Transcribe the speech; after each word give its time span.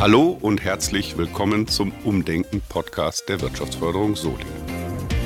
Hallo 0.00 0.38
und 0.40 0.62
herzlich 0.62 1.18
willkommen 1.18 1.66
zum 1.66 1.92
Umdenken 2.04 2.62
Podcast 2.68 3.28
der 3.28 3.40
Wirtschaftsförderung 3.40 4.14
Solingen. 4.14 4.46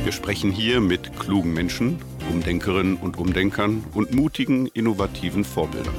Wir 0.02 0.12
sprechen 0.12 0.50
hier 0.50 0.80
mit 0.80 1.18
klugen 1.18 1.52
Menschen, 1.52 1.98
Umdenkerinnen 2.30 2.96
und 2.96 3.18
Umdenkern 3.18 3.84
und 3.92 4.14
mutigen, 4.14 4.66
innovativen 4.68 5.44
Vorbildern. 5.44 5.94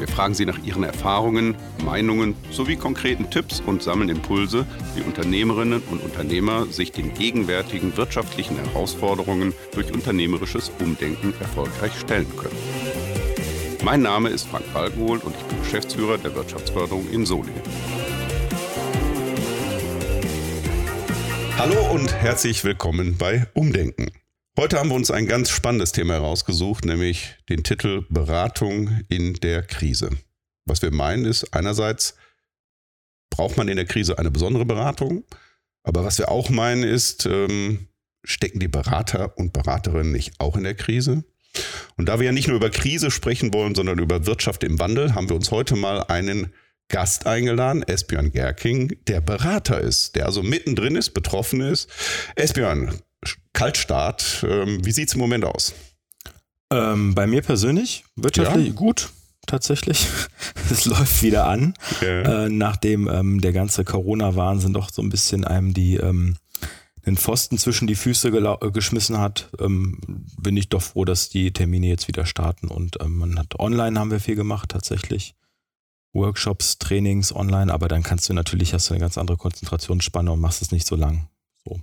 Wir 0.00 0.08
fragen 0.08 0.34
sie 0.34 0.44
nach 0.44 0.58
ihren 0.64 0.82
Erfahrungen, 0.82 1.54
Meinungen 1.84 2.34
sowie 2.50 2.76
konkreten 2.76 3.30
Tipps 3.30 3.60
und 3.60 3.82
sammeln 3.82 4.08
Impulse, 4.08 4.66
wie 4.96 5.02
Unternehmerinnen 5.02 5.82
und 5.90 6.02
Unternehmer 6.02 6.66
sich 6.66 6.90
den 6.90 7.14
gegenwärtigen 7.14 7.96
wirtschaftlichen 7.96 8.56
Herausforderungen 8.56 9.54
durch 9.72 9.92
unternehmerisches 9.92 10.72
Umdenken 10.80 11.32
erfolgreich 11.38 11.92
stellen 12.00 12.34
können. 12.36 12.56
Mein 13.82 14.02
Name 14.02 14.28
ist 14.28 14.46
Frank 14.46 14.70
Balkenhol 14.74 15.18
und 15.18 15.34
ich 15.34 15.42
bin 15.44 15.58
Geschäftsführer 15.62 16.18
der 16.18 16.34
Wirtschaftsförderung 16.34 17.08
in 17.10 17.24
Solingen. 17.24 17.62
Hallo 21.56 21.90
und 21.90 22.12
herzlich 22.12 22.62
willkommen 22.62 23.16
bei 23.16 23.46
Umdenken. 23.54 24.10
Heute 24.58 24.78
haben 24.78 24.90
wir 24.90 24.96
uns 24.96 25.10
ein 25.10 25.26
ganz 25.26 25.48
spannendes 25.48 25.92
Thema 25.92 26.14
herausgesucht, 26.14 26.84
nämlich 26.84 27.36
den 27.48 27.64
Titel 27.64 28.04
Beratung 28.10 29.00
in 29.08 29.34
der 29.34 29.62
Krise. 29.62 30.10
Was 30.66 30.82
wir 30.82 30.92
meinen 30.92 31.24
ist, 31.24 31.54
einerseits 31.54 32.16
braucht 33.30 33.56
man 33.56 33.68
in 33.68 33.76
der 33.76 33.86
Krise 33.86 34.18
eine 34.18 34.30
besondere 34.30 34.66
Beratung, 34.66 35.24
aber 35.84 36.04
was 36.04 36.18
wir 36.18 36.30
auch 36.30 36.50
meinen 36.50 36.82
ist, 36.82 37.24
ähm, 37.24 37.88
stecken 38.24 38.60
die 38.60 38.68
Berater 38.68 39.38
und 39.38 39.54
Beraterinnen 39.54 40.12
nicht 40.12 40.38
auch 40.38 40.56
in 40.56 40.64
der 40.64 40.74
Krise? 40.74 41.24
Und 41.96 42.08
da 42.08 42.18
wir 42.18 42.26
ja 42.26 42.32
nicht 42.32 42.48
nur 42.48 42.56
über 42.56 42.70
Krise 42.70 43.10
sprechen 43.10 43.52
wollen, 43.52 43.74
sondern 43.74 43.98
über 43.98 44.26
Wirtschaft 44.26 44.64
im 44.64 44.78
Wandel, 44.78 45.14
haben 45.14 45.28
wir 45.28 45.36
uns 45.36 45.50
heute 45.50 45.76
mal 45.76 46.04
einen 46.04 46.52
Gast 46.88 47.26
eingeladen, 47.26 47.82
Esbjörn 47.82 48.32
Gerking, 48.32 48.96
der 49.06 49.20
Berater 49.20 49.80
ist, 49.80 50.16
der 50.16 50.26
also 50.26 50.42
mittendrin 50.42 50.96
ist, 50.96 51.10
betroffen 51.10 51.60
ist. 51.60 51.88
Esbjörn, 52.36 52.98
Kaltstart, 53.52 54.44
ähm, 54.48 54.84
wie 54.84 54.92
sieht 54.92 55.08
es 55.08 55.14
im 55.14 55.20
Moment 55.20 55.44
aus? 55.44 55.72
Ähm, 56.72 57.14
bei 57.14 57.26
mir 57.26 57.42
persönlich, 57.42 58.04
wirtschaftlich 58.16 58.68
ja. 58.68 58.72
gut, 58.72 59.10
tatsächlich. 59.46 60.06
es 60.70 60.84
läuft 60.84 61.22
wieder 61.22 61.46
an, 61.46 61.74
ja. 62.00 62.44
äh, 62.44 62.48
nachdem 62.48 63.08
ähm, 63.08 63.40
der 63.40 63.52
ganze 63.52 63.84
Corona-Wahnsinn 63.84 64.72
doch 64.72 64.90
so 64.90 65.00
ein 65.02 65.10
bisschen 65.10 65.44
einem 65.44 65.72
die 65.72 65.96
ähm, 65.96 66.36
den 67.06 67.16
Pfosten 67.16 67.58
zwischen 67.58 67.86
die 67.86 67.94
Füße 67.94 68.28
äh, 68.28 68.70
geschmissen 68.70 69.18
hat, 69.18 69.50
ähm, 69.58 69.98
bin 70.38 70.56
ich 70.56 70.68
doch 70.68 70.82
froh, 70.82 71.04
dass 71.04 71.28
die 71.28 71.52
Termine 71.52 71.86
jetzt 71.86 72.08
wieder 72.08 72.26
starten. 72.26 72.68
Und 72.68 72.98
ähm, 73.00 73.18
man 73.18 73.38
hat 73.38 73.58
online 73.58 73.98
haben 73.98 74.10
wir 74.10 74.20
viel 74.20 74.36
gemacht 74.36 74.70
tatsächlich. 74.70 75.34
Workshops, 76.12 76.78
Trainings 76.78 77.34
online, 77.34 77.72
aber 77.72 77.88
dann 77.88 78.02
kannst 78.02 78.28
du 78.28 78.34
natürlich, 78.34 78.74
hast 78.74 78.90
du 78.90 78.94
eine 78.94 79.00
ganz 79.00 79.16
andere 79.16 79.36
Konzentrationsspanne 79.36 80.32
und 80.32 80.40
machst 80.40 80.60
es 80.60 80.72
nicht 80.72 80.86
so 80.86 80.96
lang. 80.96 81.28
So. 81.64 81.80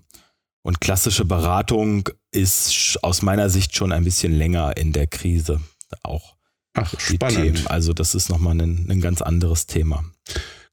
Und 0.64 0.82
klassische 0.82 1.24
Beratung 1.24 2.10
ist 2.32 3.00
aus 3.02 3.22
meiner 3.22 3.50
Sicht 3.50 3.76
schon 3.76 3.94
ein 3.94 4.04
bisschen 4.04 4.34
länger 4.34 4.76
in 4.76 4.92
der 4.92 5.08
Krise 5.08 5.62
auch. 6.04 6.36
Ach, 6.74 6.94
spannend. 7.00 7.38
Themen. 7.38 7.68
Also 7.68 7.94
das 7.94 8.16
ist 8.16 8.30
nochmal 8.30 8.60
ein, 8.60 8.88
ein 8.90 9.02
ganz 9.02 9.22
anderes 9.22 9.66
Thema. 9.68 10.04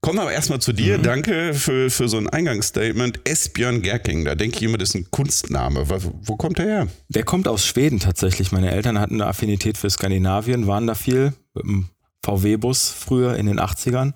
Kommen 0.05 0.19
wir 0.19 0.23
aber 0.25 0.33
erstmal 0.33 0.61
zu 0.61 0.75
dir. 0.75 0.99
Mhm. 0.99 1.03
Danke 1.03 1.55
für, 1.55 1.89
für 1.89 2.11
so 2.11 2.19
ein 2.19 2.29
Eingangsstatement. 2.29 3.27
Esbjörn 3.27 3.81
Gerking, 3.81 4.27
da 4.27 4.35
denke 4.35 4.59
ich 4.59 4.63
immer, 4.63 4.77
das 4.77 4.91
ist 4.91 4.97
ein 4.97 5.11
Kunstname. 5.11 5.89
Wo, 5.89 6.13
wo 6.21 6.37
kommt 6.37 6.59
der 6.59 6.67
her? 6.67 6.89
Der 7.09 7.25
kommt 7.25 7.49
aus 7.49 7.65
Schweden 7.65 8.01
tatsächlich. 8.01 8.53
Meine 8.53 8.71
Eltern 8.71 9.01
hatten 9.01 9.15
eine 9.15 9.27
Affinität 9.27 9.79
für 9.79 9.89
Skandinavien, 9.89 10.67
waren 10.67 10.87
da 10.87 10.95
viel 10.95 11.33
VW-Bus 12.23 12.91
früher 12.91 13.37
in 13.37 13.47
den 13.47 13.59
80ern. 13.59 14.13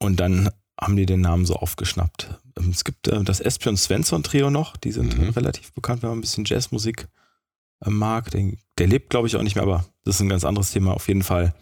Und 0.00 0.18
dann 0.18 0.50
haben 0.80 0.96
die 0.96 1.06
den 1.06 1.20
Namen 1.20 1.46
so 1.46 1.54
aufgeschnappt. 1.54 2.40
Ähm, 2.58 2.70
es 2.70 2.82
gibt 2.82 3.06
äh, 3.06 3.22
das 3.22 3.38
Espion 3.38 3.76
Svensson 3.76 4.24
Trio 4.24 4.50
noch, 4.50 4.76
die 4.76 4.90
sind 4.90 5.16
mhm. 5.16 5.28
relativ 5.28 5.72
bekannt, 5.72 6.02
wenn 6.02 6.08
man 6.10 6.18
ein 6.18 6.22
bisschen 6.22 6.46
Jazzmusik 6.46 7.06
äh, 7.86 7.90
mag. 7.90 8.32
Der, 8.32 8.54
der 8.76 8.88
lebt, 8.88 9.10
glaube 9.10 9.28
ich, 9.28 9.36
auch 9.36 9.42
nicht 9.42 9.54
mehr, 9.54 9.62
aber 9.62 9.86
das 10.04 10.16
ist 10.16 10.20
ein 10.20 10.28
ganz 10.28 10.44
anderes 10.44 10.72
Thema. 10.72 10.94
Auf 10.94 11.06
jeden 11.06 11.22
Fall 11.22 11.54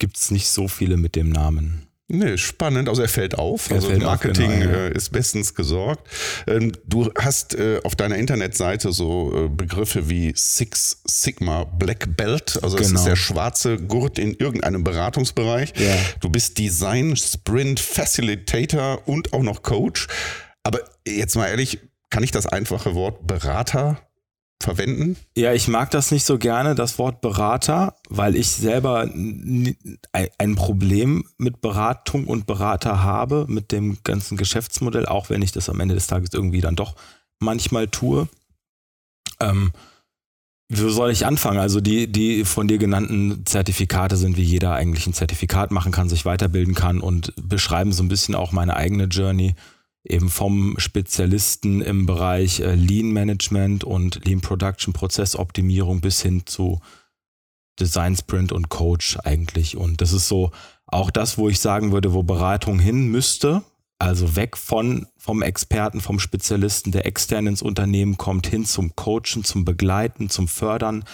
gibt 0.00 0.16
es 0.16 0.32
nicht 0.32 0.48
so 0.48 0.66
viele 0.66 0.96
mit 0.96 1.14
dem 1.14 1.28
Namen. 1.28 1.85
Nee, 2.08 2.38
spannend. 2.38 2.88
Also 2.88 3.02
er 3.02 3.08
fällt 3.08 3.36
auf. 3.36 3.68
Er 3.68 3.76
also 3.76 3.88
fällt 3.88 4.02
Marketing 4.02 4.50
auf, 4.50 4.58
genau, 4.60 4.72
ja. 4.72 4.86
Äh, 4.86 4.96
ist 4.96 5.10
bestens 5.10 5.54
gesorgt. 5.54 6.06
Ähm, 6.46 6.72
du 6.86 7.10
hast 7.18 7.54
äh, 7.54 7.80
auf 7.82 7.96
deiner 7.96 8.16
Internetseite 8.16 8.92
so 8.92 9.46
äh, 9.46 9.48
Begriffe 9.48 10.08
wie 10.08 10.32
Six 10.36 11.02
Sigma 11.04 11.64
Black 11.64 12.16
Belt. 12.16 12.60
Also 12.62 12.78
es 12.78 12.88
genau. 12.88 13.00
ist 13.00 13.06
der 13.06 13.16
schwarze 13.16 13.76
Gurt 13.76 14.20
in 14.20 14.34
irgendeinem 14.34 14.84
Beratungsbereich. 14.84 15.72
Ja. 15.76 15.96
Du 16.20 16.30
bist 16.30 16.58
Design 16.58 17.16
Sprint 17.16 17.80
Facilitator 17.80 19.02
und 19.08 19.32
auch 19.32 19.42
noch 19.42 19.62
Coach. 19.62 20.06
Aber 20.62 20.78
jetzt 21.06 21.34
mal 21.34 21.48
ehrlich, 21.48 21.80
kann 22.10 22.22
ich 22.22 22.30
das 22.30 22.46
einfache 22.46 22.94
Wort 22.94 23.26
Berater 23.26 24.05
verwenden? 24.62 25.16
Ja, 25.36 25.52
ich 25.52 25.68
mag 25.68 25.90
das 25.90 26.10
nicht 26.10 26.24
so 26.24 26.38
gerne, 26.38 26.74
das 26.74 26.98
Wort 26.98 27.20
Berater, 27.20 27.96
weil 28.08 28.36
ich 28.36 28.48
selber 28.48 29.08
ein 29.12 30.54
Problem 30.56 31.24
mit 31.38 31.60
Beratung 31.60 32.26
und 32.26 32.46
Berater 32.46 33.02
habe, 33.02 33.46
mit 33.48 33.72
dem 33.72 33.98
ganzen 34.02 34.36
Geschäftsmodell, 34.36 35.06
auch 35.06 35.30
wenn 35.30 35.42
ich 35.42 35.52
das 35.52 35.68
am 35.68 35.80
Ende 35.80 35.94
des 35.94 36.06
Tages 36.06 36.32
irgendwie 36.32 36.60
dann 36.60 36.76
doch 36.76 36.96
manchmal 37.38 37.88
tue. 37.88 38.28
Ähm, 39.40 39.72
wie 40.68 40.90
soll 40.90 41.12
ich 41.12 41.26
anfangen? 41.26 41.58
Also 41.58 41.80
die, 41.80 42.10
die 42.10 42.44
von 42.44 42.66
dir 42.66 42.78
genannten 42.78 43.46
Zertifikate 43.46 44.16
sind, 44.16 44.36
wie 44.36 44.42
jeder 44.42 44.74
eigentlich 44.74 45.06
ein 45.06 45.12
Zertifikat 45.12 45.70
machen 45.70 45.92
kann, 45.92 46.08
sich 46.08 46.24
weiterbilden 46.24 46.74
kann 46.74 47.00
und 47.00 47.32
beschreiben 47.36 47.92
so 47.92 48.02
ein 48.02 48.08
bisschen 48.08 48.34
auch 48.34 48.50
meine 48.50 48.74
eigene 48.74 49.04
Journey 49.04 49.54
eben 50.08 50.28
vom 50.28 50.78
Spezialisten 50.78 51.80
im 51.80 52.06
Bereich 52.06 52.60
äh, 52.60 52.74
Lean 52.74 53.10
Management 53.10 53.84
und 53.84 54.24
Lean 54.24 54.40
Production 54.40 54.92
Prozessoptimierung 54.92 56.00
bis 56.00 56.22
hin 56.22 56.42
zu 56.46 56.80
Design 57.78 58.16
Sprint 58.16 58.52
und 58.52 58.68
Coach 58.68 59.18
eigentlich. 59.24 59.76
Und 59.76 60.00
das 60.00 60.12
ist 60.12 60.28
so 60.28 60.50
auch 60.86 61.10
das, 61.10 61.36
wo 61.36 61.48
ich 61.48 61.60
sagen 61.60 61.92
würde, 61.92 62.12
wo 62.12 62.22
Beratung 62.22 62.78
hin 62.78 63.08
müsste. 63.08 63.62
Also 63.98 64.36
weg 64.36 64.56
von, 64.56 65.06
vom 65.16 65.42
Experten, 65.42 66.00
vom 66.00 66.18
Spezialisten, 66.18 66.92
der 66.92 67.06
extern 67.06 67.46
ins 67.46 67.62
Unternehmen 67.62 68.18
kommt, 68.18 68.46
hin 68.46 68.66
zum 68.66 68.94
Coachen, 68.94 69.42
zum 69.42 69.64
Begleiten, 69.64 70.28
zum 70.28 70.48
Fördern 70.48 71.04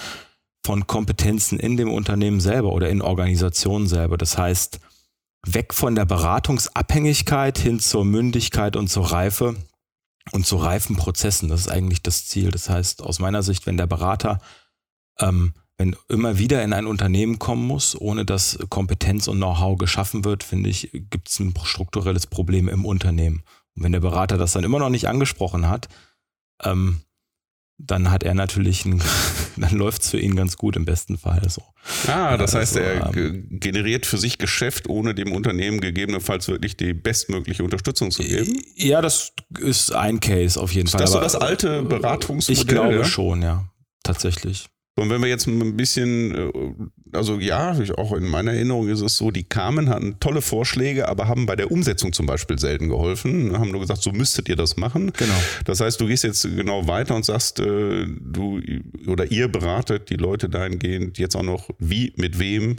von 0.64 0.86
Kompetenzen 0.86 1.58
in 1.58 1.76
dem 1.76 1.90
Unternehmen 1.90 2.40
selber 2.40 2.72
oder 2.72 2.88
in 2.88 3.02
Organisationen 3.02 3.86
selber. 3.86 4.18
Das 4.18 4.36
heißt, 4.36 4.80
weg 5.46 5.74
von 5.74 5.94
der 5.94 6.04
Beratungsabhängigkeit 6.04 7.58
hin 7.58 7.80
zur 7.80 8.04
Mündigkeit 8.04 8.76
und 8.76 8.88
zur 8.88 9.10
Reife 9.10 9.56
und 10.30 10.46
zu 10.46 10.56
reifen 10.56 10.96
Prozessen. 10.96 11.48
Das 11.48 11.60
ist 11.60 11.68
eigentlich 11.68 12.02
das 12.02 12.26
Ziel. 12.26 12.50
Das 12.50 12.68
heißt, 12.68 13.02
aus 13.02 13.18
meiner 13.18 13.42
Sicht, 13.42 13.66
wenn 13.66 13.76
der 13.76 13.88
Berater, 13.88 14.40
ähm, 15.18 15.54
wenn 15.78 15.96
immer 16.08 16.38
wieder 16.38 16.62
in 16.62 16.72
ein 16.72 16.86
Unternehmen 16.86 17.40
kommen 17.40 17.66
muss, 17.66 18.00
ohne 18.00 18.24
dass 18.24 18.58
Kompetenz 18.68 19.26
und 19.26 19.38
Know-how 19.38 19.78
geschaffen 19.78 20.24
wird, 20.24 20.44
finde 20.44 20.70
ich, 20.70 20.90
gibt 20.92 21.28
es 21.28 21.40
ein 21.40 21.54
strukturelles 21.64 22.28
Problem 22.28 22.68
im 22.68 22.84
Unternehmen. 22.84 23.42
Und 23.74 23.82
wenn 23.82 23.92
der 23.92 24.00
Berater 24.00 24.38
das 24.38 24.52
dann 24.52 24.64
immer 24.64 24.78
noch 24.78 24.90
nicht 24.90 25.08
angesprochen 25.08 25.68
hat, 25.68 25.88
ähm, 26.62 27.00
dann 27.78 28.10
hat 28.12 28.22
er 28.22 28.34
natürlich, 28.34 28.84
ein, 28.84 29.02
dann 29.56 29.76
läuft 29.76 30.02
es 30.02 30.10
für 30.10 30.18
ihn 30.18 30.36
ganz 30.36 30.56
gut 30.56 30.76
im 30.76 30.84
besten 30.84 31.18
Fall. 31.18 31.42
So. 31.48 31.62
Ah, 32.08 32.36
das 32.36 32.54
heißt, 32.54 32.76
also, 32.76 32.88
er 32.88 33.16
ähm, 33.16 33.46
generiert 33.50 34.06
für 34.06 34.18
sich 34.18 34.38
Geschäft, 34.38 34.88
ohne 34.88 35.14
dem 35.14 35.32
Unternehmen 35.32 35.80
gegebenenfalls 35.80 36.48
wirklich 36.48 36.76
die 36.76 36.94
bestmögliche 36.94 37.64
Unterstützung 37.64 38.10
zu 38.10 38.22
geben? 38.22 38.60
Ja, 38.76 39.00
das 39.00 39.32
ist 39.58 39.92
ein 39.92 40.20
Case 40.20 40.60
auf 40.60 40.72
jeden 40.72 40.86
ist 40.86 40.92
Fall. 40.92 41.00
Das 41.00 41.10
ist 41.10 41.14
so 41.14 41.20
das 41.20 41.34
alte 41.34 41.82
Beratungsmodell? 41.82 42.62
Ich 42.62 42.66
glaube 42.66 42.94
ja? 42.94 43.04
schon, 43.04 43.42
ja, 43.42 43.68
tatsächlich. 44.02 44.68
Und 44.96 45.10
wenn 45.10 45.22
wir 45.22 45.28
jetzt 45.28 45.46
ein 45.46 45.76
bisschen, 45.76 46.34
äh, 46.34 46.52
also 47.12 47.38
ja, 47.38 47.76
auch 47.96 48.12
in 48.12 48.28
meiner 48.28 48.52
Erinnerung 48.52 48.88
ist 48.88 49.00
es 49.00 49.16
so, 49.16 49.30
die 49.30 49.44
kamen, 49.44 49.88
hatten 49.88 50.18
tolle 50.20 50.42
Vorschläge, 50.42 51.08
aber 51.08 51.28
haben 51.28 51.46
bei 51.46 51.56
der 51.56 51.70
Umsetzung 51.70 52.12
zum 52.12 52.26
Beispiel 52.26 52.58
selten 52.58 52.88
geholfen, 52.88 53.58
haben 53.58 53.70
nur 53.70 53.80
gesagt, 53.80 54.02
so 54.02 54.12
müsstet 54.12 54.48
ihr 54.48 54.56
das 54.56 54.76
machen. 54.76 55.12
Genau. 55.12 55.34
Das 55.64 55.80
heißt, 55.80 56.00
du 56.00 56.06
gehst 56.06 56.24
jetzt 56.24 56.42
genau 56.42 56.86
weiter 56.86 57.14
und 57.14 57.24
sagst, 57.24 57.60
äh, 57.60 58.06
du 58.06 58.60
oder 59.06 59.30
ihr 59.30 59.48
beratet 59.48 60.10
die 60.10 60.16
Leute 60.16 60.48
dahingehend 60.48 61.18
jetzt 61.18 61.36
auch 61.36 61.42
noch, 61.42 61.68
wie, 61.78 62.12
mit 62.16 62.38
wem, 62.38 62.76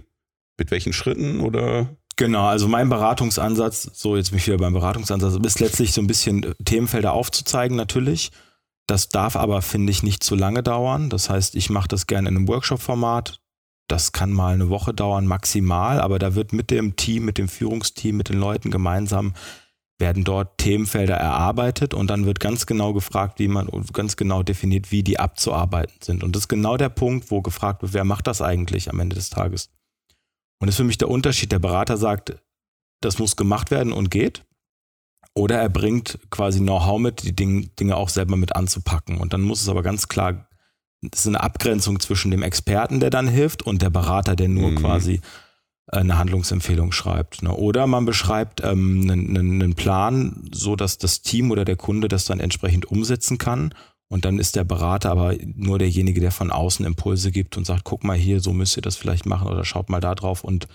mit 0.57 0.72
welchen 0.72 0.94
Schritten 0.94 1.40
oder? 1.40 1.96
Genau, 2.16 2.46
also 2.46 2.68
mein 2.68 2.90
Beratungsansatz, 2.90 3.90
so 3.94 4.16
jetzt 4.16 4.31
mich 4.31 4.46
wieder 4.46 4.57
beim 4.57 4.74
Beratungsansatz, 4.74 5.36
ist 5.44 5.60
letztlich 5.60 5.94
so 5.94 6.02
ein 6.02 6.07
bisschen 6.07 6.54
Themenfelder 6.63 7.13
aufzuzeigen 7.13 7.75
natürlich 7.75 8.31
das 8.88 9.10
darf 9.10 9.36
aber, 9.36 9.62
finde 9.62 9.92
ich, 9.92 10.04
nicht 10.04 10.24
zu 10.24 10.36
lange 10.36 10.62
dauern. 10.62 11.10
Das 11.10 11.30
heißt, 11.30 11.56
ich 11.56 11.69
mache 11.69 11.88
das 11.88 12.07
gerne 12.07 12.30
in 12.30 12.38
einem 12.38 12.48
Workshop-Format. 12.48 13.40
Das 13.88 14.12
kann 14.12 14.31
mal 14.31 14.53
eine 14.53 14.69
Woche 14.69 14.94
dauern, 14.94 15.27
maximal, 15.27 16.00
aber 16.00 16.19
da 16.19 16.35
wird 16.35 16.53
mit 16.53 16.71
dem 16.71 16.95
Team, 16.95 17.25
mit 17.25 17.38
dem 17.38 17.47
Führungsteam, 17.47 18.18
mit 18.18 18.30
den 18.30 18.39
Leuten 18.39 18.71
gemeinsam 18.71 19.33
werden 20.00 20.24
dort 20.24 20.57
Themenfelder 20.57 21.15
erarbeitet 21.15 21.94
und 21.94 22.07
dann 22.07 22.25
wird 22.25 22.39
ganz 22.39 22.65
genau 22.65 22.94
gefragt, 22.94 23.39
wie 23.39 23.47
man 23.47 23.69
ganz 23.94 24.18
genau 24.18 24.44
definiert, 24.44 24.91
wie 24.91 25.03
die 25.03 25.19
abzuarbeiten 25.19 25.95
sind. 26.01 26.24
Und 26.24 26.35
das 26.35 26.44
ist 26.44 26.47
genau 26.50 26.77
der 26.77 26.89
Punkt, 26.89 27.31
wo 27.31 27.41
gefragt 27.41 27.81
wird, 27.83 27.94
wer 27.94 28.03
macht 28.03 28.27
das 28.27 28.41
eigentlich 28.41 28.89
am 28.89 29.00
Ende 29.00 29.15
des 29.15 29.30
Tages. 29.30 29.69
Und 30.59 30.68
das 30.68 30.74
ist 30.74 30.77
für 30.77 30.83
mich 30.83 30.97
der 30.97 31.09
Unterschied. 31.09 31.51
Der 31.51 31.59
Berater 31.59 31.97
sagt, 31.97 32.35
das 33.01 33.19
muss 33.19 33.35
gemacht 33.35 33.71
werden 33.71 33.94
und 33.94 34.09
geht. 34.09 34.45
Oder 35.35 35.59
er 35.59 35.69
bringt 35.69 36.19
quasi 36.30 36.59
Know-how 36.59 37.00
mit, 37.00 37.24
die 37.24 37.35
Dinge 37.35 37.95
auch 37.95 38.09
selber 38.09 38.35
mit 38.35 38.56
anzupacken. 38.56 39.18
Und 39.18 39.33
dann 39.33 39.41
muss 39.41 39.62
es 39.62 39.69
aber 39.69 39.83
ganz 39.83 40.07
klar, 40.07 40.47
es 41.12 41.22
ist 41.22 41.28
eine 41.28 41.42
Abgrenzung 41.42 42.00
zwischen 42.00 42.32
dem 42.32 42.44
Experten, 42.44 43.00
der 43.00 43.10
dann 43.10 43.28
hilft, 43.28 43.64
und 43.64 43.82
der 43.82 43.90
Berater, 43.90 44.36
der 44.36 44.48
nur 44.48 44.72
mhm. 44.72 44.76
quasi 44.78 45.22
eine 45.88 46.18
Handlungsempfehlung 46.18 46.92
schreibt. 46.92 47.44
Ne? 47.44 47.54
Oder 47.54 47.88
man 47.88 48.06
beschreibt 48.06 48.64
ähm, 48.64 49.02
einen, 49.10 49.38
einen 49.38 49.76
Plan, 49.76 50.50
so 50.52 50.76
dass 50.76 50.98
das 50.98 51.22
Team 51.22 51.52
oder 51.52 51.66
der 51.66 51.76
Kunde 51.76 52.08
das 52.08 52.26
dann 52.26 52.40
entsprechend 52.40 52.86
umsetzen 52.86 53.38
kann. 53.38 53.74
Und 54.10 54.26
dann 54.26 54.40
ist 54.40 54.56
der 54.56 54.64
Berater 54.64 55.12
aber 55.12 55.36
nur 55.56 55.80
derjenige, 55.80 56.22
der 56.22 56.32
von 56.32 56.52
außen 56.52 56.86
Impulse 56.86 57.32
gibt 57.32 57.58
und 57.58 57.66
sagt, 57.66 57.84
guck 57.84 58.04
mal 58.04 58.18
hier, 58.18 58.40
so 58.40 58.54
müsst 58.54 58.78
ihr 58.78 58.82
das 58.82 58.96
vielleicht 58.96 59.26
machen 59.26 59.48
oder 59.48 59.66
schaut 59.66 59.90
mal 59.90 60.00
da 60.00 60.16
drauf. 60.16 60.44
Und 60.44 60.68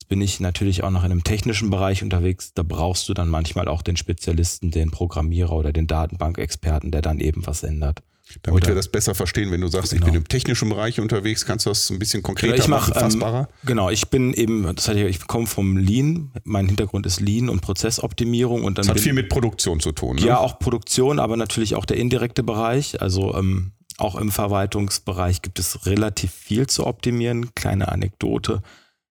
jetzt 0.00 0.08
bin 0.08 0.20
ich 0.20 0.40
natürlich 0.40 0.82
auch 0.82 0.90
noch 0.90 1.04
in 1.04 1.10
einem 1.10 1.24
technischen 1.24 1.70
Bereich 1.70 2.02
unterwegs. 2.02 2.54
Da 2.54 2.62
brauchst 2.62 3.08
du 3.08 3.14
dann 3.14 3.28
manchmal 3.28 3.68
auch 3.68 3.82
den 3.82 3.96
Spezialisten, 3.96 4.70
den 4.70 4.90
Programmierer 4.90 5.52
oder 5.52 5.72
den 5.72 5.86
Datenbankexperten, 5.86 6.90
der 6.90 7.02
dann 7.02 7.20
eben 7.20 7.46
was 7.46 7.62
ändert. 7.62 8.02
Damit 8.42 8.62
Oder, 8.62 8.68
wir 8.68 8.74
das 8.74 8.88
besser 8.88 9.14
verstehen, 9.14 9.50
wenn 9.50 9.60
du 9.60 9.68
sagst, 9.68 9.92
genau. 9.92 10.06
ich 10.06 10.12
bin 10.12 10.20
im 10.20 10.28
technischen 10.28 10.68
Bereich 10.68 11.00
unterwegs, 11.00 11.44
kannst 11.44 11.66
du 11.66 11.70
das 11.70 11.90
ein 11.90 11.98
bisschen 11.98 12.22
konkreter 12.22 12.54
genau, 12.54 12.64
ich 12.64 12.68
mach, 12.68 12.88
machen, 12.88 13.00
fassbarer? 13.00 13.40
Ähm, 13.40 13.66
genau, 13.66 13.90
ich 13.90 14.08
bin 14.08 14.32
eben, 14.32 14.74
das 14.74 14.88
heißt, 14.88 14.98
ich 14.98 15.26
komme 15.26 15.46
vom 15.46 15.76
Lean, 15.76 16.32
mein 16.44 16.66
Hintergrund 16.66 17.06
ist 17.06 17.20
Lean 17.20 17.48
und 17.48 17.60
Prozessoptimierung. 17.60 18.64
Und 18.64 18.78
dann 18.78 18.84
das 18.84 18.88
hat 18.88 18.94
bin, 18.94 19.02
viel 19.02 19.12
mit 19.12 19.28
Produktion 19.28 19.80
zu 19.80 19.92
tun. 19.92 20.16
Ne? 20.16 20.22
Ja, 20.22 20.38
auch 20.38 20.58
Produktion, 20.58 21.18
aber 21.18 21.36
natürlich 21.36 21.74
auch 21.74 21.84
der 21.84 21.96
indirekte 21.96 22.42
Bereich. 22.42 23.00
Also 23.00 23.34
ähm, 23.34 23.72
auch 23.98 24.16
im 24.16 24.30
Verwaltungsbereich 24.30 25.42
gibt 25.42 25.58
es 25.58 25.86
relativ 25.86 26.32
viel 26.32 26.66
zu 26.66 26.86
optimieren. 26.86 27.54
Kleine 27.54 27.88
Anekdote. 27.90 28.62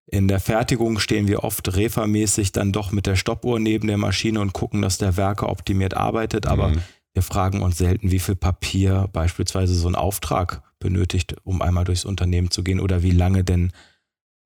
In 0.08 0.28
der 0.28 0.40
Fertigung 0.40 1.00
stehen 1.00 1.28
wir 1.28 1.44
oft 1.44 1.76
refermäßig 1.76 2.52
dann 2.52 2.74
doch 2.74 2.92
mit 2.92 3.06
der 3.06 3.16
Stoppuhr 3.16 3.60
neben 3.60 3.88
der 3.88 3.98
Maschine 3.98 4.42
und 4.42 4.52
gucken, 4.52 4.82
dass 4.82 4.98
der 4.98 5.16
Werker 5.16 5.48
optimiert 5.48 5.96
arbeitet. 5.96 6.48
Aber 6.48 6.70
mhm 6.70 6.82
wir 7.14 7.24
fragen 7.24 7.62
uns 7.62 7.78
selten, 7.78 8.12
wie 8.12 8.20
viel 8.20 8.36
Papier 8.36 9.10
beispielsweise 9.12 9.76
so 9.76 9.88
ein 9.88 9.96
Auftrag 9.96 10.64
benötigt, 10.80 11.36
um 11.44 11.62
einmal 11.62 11.84
durchs 11.84 12.06
Unternehmen 12.06 12.52
zu 12.52 12.64
gehen 12.64 12.80
oder 12.80 13.04
wie 13.04 13.12
lange 13.12 13.44
denn 13.44 13.72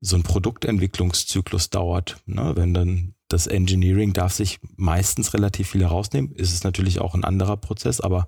so 0.02 0.16
ein 0.16 0.24
Produktentwicklungszyklus 0.24 1.70
dauert. 1.70 2.18
Ne? 2.26 2.54
Wenn 2.56 2.74
dann 2.74 3.16
das 3.28 3.48
Engineering 3.48 4.14
darf 4.14 4.34
sich 4.34 4.60
meistens 4.76 5.34
relativ 5.34 5.70
viel 5.70 5.82
herausnehmen, 5.82 6.32
ist 6.32 6.54
es 6.54 6.64
natürlich 6.64 7.00
auch 7.00 7.16
ein 7.16 7.24
anderer 7.24 7.58
Prozess, 7.58 8.02
aber 8.02 8.28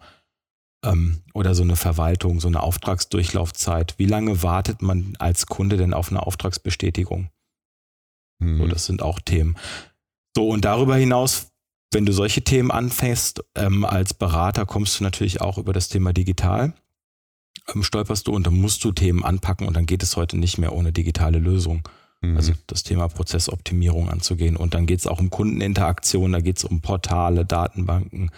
ähm, 0.83 1.21
oder 1.33 1.55
so 1.55 1.63
eine 1.63 1.75
Verwaltung, 1.75 2.39
so 2.39 2.47
eine 2.47 2.61
Auftragsdurchlaufzeit. 2.61 3.95
Wie 3.97 4.05
lange 4.05 4.43
wartet 4.43 4.81
man 4.81 5.15
als 5.19 5.47
Kunde 5.47 5.77
denn 5.77 5.93
auf 5.93 6.09
eine 6.09 6.25
Auftragsbestätigung? 6.25 7.29
Mhm. 8.39 8.57
So, 8.59 8.67
das 8.67 8.85
sind 8.85 9.01
auch 9.01 9.19
Themen. 9.19 9.57
So, 10.35 10.49
und 10.49 10.65
darüber 10.65 10.95
hinaus 10.95 11.51
wenn 11.91 12.05
du 12.05 12.11
solche 12.11 12.43
Themen 12.43 12.71
anfängst, 12.71 13.43
ähm, 13.55 13.85
als 13.85 14.13
Berater 14.13 14.65
kommst 14.65 14.99
du 14.99 15.03
natürlich 15.03 15.41
auch 15.41 15.57
über 15.57 15.73
das 15.73 15.87
Thema 15.87 16.13
digital, 16.13 16.73
ähm, 17.73 17.83
stolperst 17.83 18.27
du 18.27 18.33
und 18.33 18.45
dann 18.47 18.55
musst 18.55 18.83
du 18.83 18.91
Themen 18.91 19.23
anpacken 19.23 19.67
und 19.67 19.75
dann 19.75 19.85
geht 19.85 20.03
es 20.03 20.17
heute 20.17 20.37
nicht 20.37 20.57
mehr 20.57 20.73
ohne 20.73 20.91
digitale 20.91 21.39
Lösung. 21.39 21.87
Mhm. 22.21 22.35
Also 22.35 22.53
das 22.67 22.83
Thema 22.83 23.07
Prozessoptimierung 23.07 24.09
anzugehen. 24.09 24.57
Und 24.57 24.73
dann 24.73 24.85
geht 24.85 24.99
es 24.99 25.07
auch 25.07 25.19
um 25.19 25.29
Kundeninteraktion, 25.29 26.31
da 26.31 26.41
geht 26.41 26.57
es 26.57 26.63
um 26.63 26.81
Portale, 26.81 27.45
Datenbanken 27.45 28.31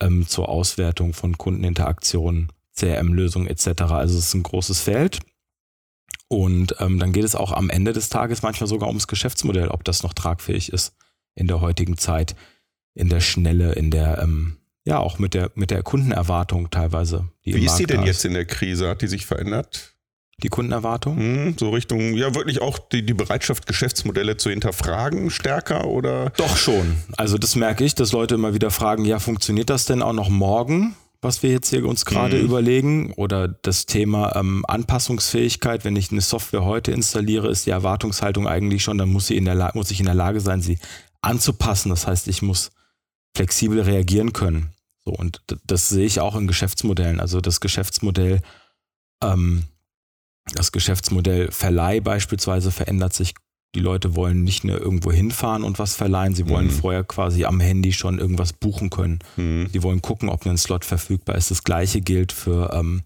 ähm, 0.00 0.26
zur 0.26 0.48
Auswertung 0.48 1.12
von 1.12 1.38
Kundeninteraktionen, 1.38 2.52
CRM-Lösungen 2.74 3.48
etc. 3.48 3.82
Also 3.82 4.18
es 4.18 4.26
ist 4.26 4.34
ein 4.34 4.42
großes 4.42 4.80
Feld. 4.80 5.20
Und 6.28 6.74
ähm, 6.80 6.98
dann 6.98 7.12
geht 7.12 7.24
es 7.24 7.36
auch 7.36 7.52
am 7.52 7.70
Ende 7.70 7.92
des 7.92 8.08
Tages 8.08 8.42
manchmal 8.42 8.68
sogar 8.68 8.88
ums 8.88 9.06
Geschäftsmodell, 9.06 9.68
ob 9.68 9.84
das 9.84 10.02
noch 10.02 10.12
tragfähig 10.12 10.72
ist 10.72 10.94
in 11.34 11.46
der 11.46 11.60
heutigen 11.60 11.96
Zeit 11.96 12.34
in 12.96 13.08
der 13.08 13.20
Schnelle, 13.20 13.72
in 13.72 13.90
der, 13.90 14.18
ähm, 14.22 14.56
ja, 14.84 14.98
auch 14.98 15.18
mit 15.18 15.34
der, 15.34 15.52
mit 15.54 15.70
der 15.70 15.82
Kundenerwartung 15.82 16.70
teilweise. 16.70 17.28
Wie 17.42 17.64
ist 17.64 17.76
die 17.76 17.86
denn 17.86 18.02
jetzt 18.02 18.24
in 18.24 18.32
der 18.32 18.44
Krise? 18.44 18.88
Hat 18.88 19.02
die 19.02 19.06
sich 19.06 19.26
verändert? 19.26 19.94
Die 20.42 20.48
Kundenerwartung? 20.48 21.16
Hm, 21.16 21.56
so 21.58 21.70
Richtung, 21.70 22.14
ja, 22.14 22.34
wirklich 22.34 22.60
auch 22.60 22.78
die, 22.78 23.04
die 23.04 23.14
Bereitschaft, 23.14 23.66
Geschäftsmodelle 23.66 24.36
zu 24.36 24.50
hinterfragen, 24.50 25.30
stärker 25.30 25.86
oder? 25.86 26.30
Doch 26.36 26.56
schon. 26.56 26.96
Also 27.16 27.38
das 27.38 27.56
merke 27.56 27.84
ich, 27.84 27.94
dass 27.94 28.12
Leute 28.12 28.34
immer 28.34 28.52
wieder 28.52 28.70
fragen, 28.70 29.04
ja, 29.04 29.18
funktioniert 29.18 29.70
das 29.70 29.86
denn 29.86 30.02
auch 30.02 30.12
noch 30.12 30.28
morgen? 30.28 30.94
was 31.22 31.42
wir 31.42 31.50
jetzt 31.50 31.70
hier 31.70 31.84
uns 31.86 32.04
gerade 32.04 32.36
mhm. 32.36 32.44
überlegen, 32.44 33.12
oder 33.14 33.48
das 33.48 33.86
Thema 33.86 34.36
ähm, 34.36 34.64
Anpassungsfähigkeit. 34.68 35.84
Wenn 35.84 35.96
ich 35.96 36.12
eine 36.12 36.20
Software 36.20 36.64
heute 36.64 36.92
installiere, 36.92 37.48
ist 37.48 37.66
die 37.66 37.70
Erwartungshaltung 37.70 38.46
eigentlich 38.46 38.82
schon, 38.82 38.98
dann 38.98 39.08
muss, 39.08 39.26
sie 39.26 39.36
in 39.36 39.44
der 39.44 39.72
muss 39.74 39.90
ich 39.90 39.98
in 39.98 40.06
der 40.06 40.14
Lage 40.14 40.40
sein, 40.40 40.60
sie 40.60 40.78
anzupassen. 41.22 41.88
Das 41.88 42.06
heißt, 42.06 42.28
ich 42.28 42.42
muss 42.42 42.70
flexibel 43.36 43.80
reagieren 43.80 44.32
können. 44.32 44.70
So, 45.04 45.12
und 45.12 45.40
das 45.64 45.88
sehe 45.88 46.06
ich 46.06 46.20
auch 46.20 46.34
in 46.34 46.48
Geschäftsmodellen. 46.48 47.20
Also 47.20 47.40
das 47.40 47.60
Geschäftsmodell, 47.60 48.40
ähm, 49.22 49.64
das 50.54 50.72
Geschäftsmodell 50.72 51.50
Verleih 51.52 52.00
beispielsweise 52.00 52.72
verändert 52.72 53.12
sich. 53.12 53.34
Die 53.74 53.80
Leute 53.80 54.16
wollen 54.16 54.42
nicht 54.42 54.64
nur 54.64 54.80
irgendwo 54.80 55.12
hinfahren 55.12 55.62
und 55.62 55.78
was 55.78 55.94
verleihen, 55.94 56.34
sie 56.34 56.48
wollen 56.48 56.68
mhm. 56.68 56.70
vorher 56.70 57.04
quasi 57.04 57.44
am 57.44 57.60
Handy 57.60 57.92
schon 57.92 58.18
irgendwas 58.18 58.54
buchen 58.54 58.88
können. 58.90 59.18
Mhm. 59.36 59.68
Sie 59.70 59.82
wollen 59.82 60.00
gucken, 60.00 60.30
ob 60.30 60.46
ein 60.46 60.56
Slot 60.56 60.84
verfügbar 60.84 61.36
ist. 61.36 61.50
Das 61.50 61.62
gleiche 61.62 62.00
gilt 62.00 62.32
für, 62.32 62.72
ähm, 62.72 63.02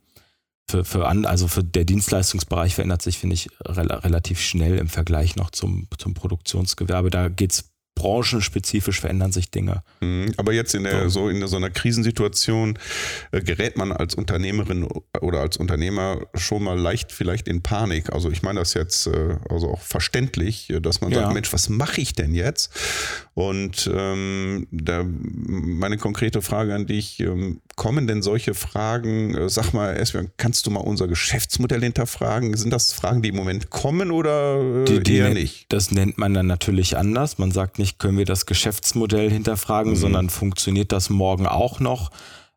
für, 0.70 0.84
für 0.84 1.08
an, 1.08 1.26
also 1.26 1.48
für 1.48 1.64
der 1.64 1.84
Dienstleistungsbereich 1.84 2.76
verändert 2.76 3.02
sich, 3.02 3.18
finde 3.18 3.34
ich, 3.34 3.48
re 3.64 4.04
relativ 4.04 4.40
schnell 4.40 4.78
im 4.78 4.88
Vergleich 4.88 5.34
noch 5.34 5.50
zum, 5.50 5.88
zum 5.98 6.14
Produktionsgewerbe. 6.14 7.10
Da 7.10 7.28
geht 7.28 7.52
es 7.52 7.69
branchenspezifisch 8.00 8.98
verändern 8.98 9.30
sich 9.30 9.50
Dinge. 9.50 9.82
Mhm. 10.00 10.32
Aber 10.38 10.54
jetzt 10.54 10.74
in 10.74 10.84
der, 10.84 11.10
so 11.10 11.28
in 11.28 11.46
so 11.46 11.56
einer 11.56 11.68
Krisensituation 11.68 12.78
äh, 13.30 13.42
gerät 13.42 13.76
man 13.76 13.92
als 13.92 14.14
Unternehmerin 14.14 14.88
oder 15.20 15.40
als 15.40 15.58
Unternehmer 15.58 16.18
schon 16.34 16.62
mal 16.62 16.78
leicht 16.78 17.12
vielleicht 17.12 17.46
in 17.46 17.62
Panik. 17.62 18.10
Also 18.10 18.30
ich 18.30 18.42
meine 18.42 18.60
das 18.60 18.72
jetzt 18.72 19.06
äh, 19.06 19.36
also 19.50 19.72
auch 19.72 19.82
verständlich, 19.82 20.70
äh, 20.70 20.80
dass 20.80 21.02
man 21.02 21.12
ja. 21.12 21.20
sagt, 21.20 21.34
Mensch, 21.34 21.52
was 21.52 21.68
mache 21.68 22.00
ich 22.00 22.14
denn 22.14 22.34
jetzt? 22.34 22.72
Und 23.34 23.90
ähm, 23.94 24.66
da 24.70 25.04
meine 25.04 25.98
konkrete 25.98 26.40
Frage 26.40 26.74
an 26.74 26.86
dich, 26.86 27.20
ähm, 27.20 27.60
kommen 27.76 28.06
denn 28.06 28.22
solche 28.22 28.54
Fragen, 28.54 29.34
äh, 29.34 29.48
sag 29.48 29.72
mal, 29.72 29.96
Esbjörn, 29.96 30.30
kannst 30.36 30.66
du 30.66 30.70
mal 30.70 30.80
unser 30.80 31.08
Geschäftsmodell 31.08 31.82
hinterfragen? 31.82 32.56
Sind 32.56 32.70
das 32.70 32.92
Fragen, 32.92 33.22
die 33.22 33.30
im 33.30 33.36
Moment 33.36 33.70
kommen 33.70 34.10
oder 34.10 34.82
äh, 34.82 34.84
die, 34.84 35.02
die 35.02 35.16
eher 35.16 35.34
nicht? 35.34 35.66
Das 35.70 35.90
nennt 35.90 36.18
man 36.18 36.34
dann 36.34 36.46
natürlich 36.46 36.96
anders. 36.96 37.38
Man 37.38 37.50
sagt 37.50 37.78
nicht, 37.78 37.98
können 37.98 38.18
wir 38.18 38.24
das 38.24 38.46
Geschäftsmodell 38.46 39.30
hinterfragen, 39.30 39.92
mhm. 39.92 39.96
sondern 39.96 40.30
funktioniert 40.30 40.92
das 40.92 41.10
morgen 41.10 41.46
auch 41.46 41.80
noch? 41.80 42.10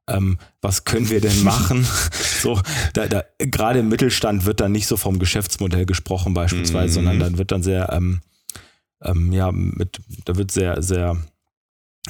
Ähm, 0.08 0.38
was 0.62 0.84
können 0.84 1.10
wir 1.10 1.22
denn 1.22 1.44
machen? 1.44 1.88
so, 2.42 2.60
da, 2.94 3.08
da, 3.08 3.24
gerade 3.38 3.80
im 3.80 3.90
Mittelstand 3.90 4.46
wird 4.46 4.60
dann 4.60 4.74
nicht 4.74 4.88
so 4.88 4.98
vom 4.98 5.20
Geschäftsmodell 5.20 5.86
gesprochen 5.86 6.34
beispielsweise, 6.34 7.00
mhm. 7.00 7.06
sondern 7.06 7.20
dann 7.20 7.38
wird 7.38 7.52
dann 7.52 7.64
sehr, 7.64 7.92
ähm, 7.94 8.22
ähm, 9.02 9.32
ja, 9.32 9.52
mit, 9.52 10.02
da 10.26 10.36
wird 10.36 10.52
sehr, 10.52 10.82
sehr 10.82 11.18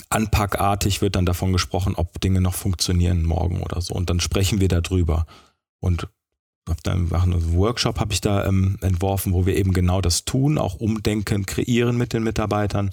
anpackartig 0.10 1.02
wird 1.02 1.16
dann 1.16 1.26
davon 1.26 1.54
gesprochen, 1.54 1.96
ob 1.96 2.20
Dinge 2.20 2.42
noch 2.42 2.56
funktionieren 2.56 3.24
morgen 3.24 3.62
oder 3.62 3.82
so. 3.82 3.94
Und 3.94 4.10
dann 4.10 4.20
sprechen 4.20 4.60
wir 4.60 4.68
darüber. 4.68 5.26
Und 5.80 6.08
hab 6.68 6.82
dann 6.84 7.12
einen 7.12 7.54
Workshop 7.54 8.00
habe 8.00 8.14
ich 8.14 8.22
da 8.22 8.46
ähm, 8.46 8.78
entworfen, 8.82 9.34
wo 9.34 9.46
wir 9.46 9.56
eben 9.56 9.74
genau 9.74 10.02
das 10.02 10.26
tun, 10.26 10.58
auch 10.58 10.76
umdenken, 10.76 11.46
kreieren 11.46 11.98
mit 11.98 12.14
den 12.14 12.24
Mitarbeitern 12.24 12.92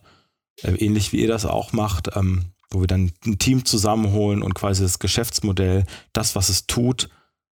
äh, 0.63 0.73
ähnlich 0.73 1.13
wie 1.13 1.21
ihr 1.21 1.29
das 1.29 1.47
auch 1.47 1.73
macht, 1.73 2.11
ähm, 2.17 2.47
wo 2.71 2.81
wir 2.81 2.87
dann 2.87 3.13
ein 3.25 3.39
Team 3.39 3.65
zusammenholen 3.65 4.43
und 4.43 4.55
quasi 4.55 4.83
das 4.83 4.99
Geschäftsmodell, 4.99 5.85
das, 6.13 6.35
was 6.37 6.49
es 6.49 6.67
tut, 6.67 7.09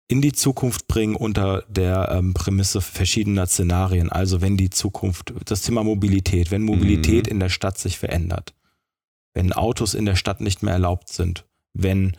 in 0.06 0.20
die 0.20 0.32
Zukunft 0.32 0.86
bringen 0.86 1.16
unter 1.16 1.64
der 1.68 2.10
ähm, 2.12 2.34
Prämisse 2.34 2.80
verschiedener 2.80 3.46
Szenarien. 3.46 4.10
Also 4.10 4.40
wenn 4.40 4.56
die 4.56 4.70
Zukunft, 4.70 5.32
das 5.46 5.62
Thema 5.62 5.82
Mobilität, 5.82 6.50
wenn 6.50 6.62
Mobilität 6.62 7.26
mhm. 7.26 7.32
in 7.32 7.40
der 7.40 7.48
Stadt 7.48 7.78
sich 7.78 7.98
verändert, 7.98 8.54
wenn 9.34 9.52
Autos 9.52 9.94
in 9.94 10.06
der 10.06 10.16
Stadt 10.16 10.40
nicht 10.40 10.62
mehr 10.62 10.74
erlaubt 10.74 11.10
sind, 11.10 11.44
wenn, 11.74 12.16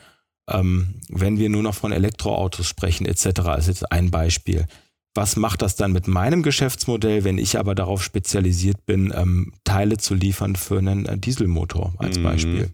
ähm, 0.49 1.01
wenn 1.09 1.39
wir 1.39 1.49
nur 1.49 1.63
noch 1.63 1.75
von 1.75 1.91
Elektroautos 1.91 2.67
sprechen, 2.67 3.05
etc., 3.05 3.25
ist 3.57 3.67
jetzt 3.67 3.91
ein 3.91 4.11
Beispiel 4.11 4.67
was 5.15 5.37
macht 5.37 5.61
das 5.61 5.77
dann 5.77 5.93
mit 5.93 6.07
meinem 6.07 6.43
Geschäftsmodell, 6.43 7.23
wenn 7.23 7.37
ich 7.37 7.57
aber 7.57 7.73
darauf 7.73 8.03
spezialisiert 8.03 8.85
bin, 8.85 9.13
ähm, 9.15 9.53
Teile 9.63 9.97
zu 9.97 10.13
liefern 10.13 10.57
für 10.57 10.77
einen 10.77 11.05
äh, 11.05 11.17
Dieselmotor 11.17 11.93
als 11.97 12.19
mhm. 12.19 12.23
Beispiel? 12.23 12.69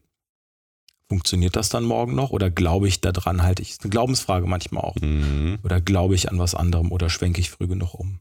Funktioniert 1.07 1.55
das 1.55 1.69
dann 1.69 1.83
morgen 1.83 2.15
noch 2.15 2.31
oder 2.31 2.49
glaube 2.49 2.87
ich 2.87 2.99
daran 2.99 3.43
halt? 3.43 3.59
Ich, 3.59 3.71
ist 3.71 3.83
eine 3.83 3.91
Glaubensfrage 3.91 4.47
manchmal 4.47 4.83
auch. 4.83 4.95
Mhm. 4.95 5.59
Oder 5.63 5.81
glaube 5.81 6.15
ich 6.15 6.31
an 6.31 6.39
was 6.39 6.55
anderem 6.55 6.91
oder 6.91 7.09
schwenke 7.09 7.39
ich 7.39 7.51
früh 7.51 7.67
genug 7.67 7.93
um? 7.93 8.19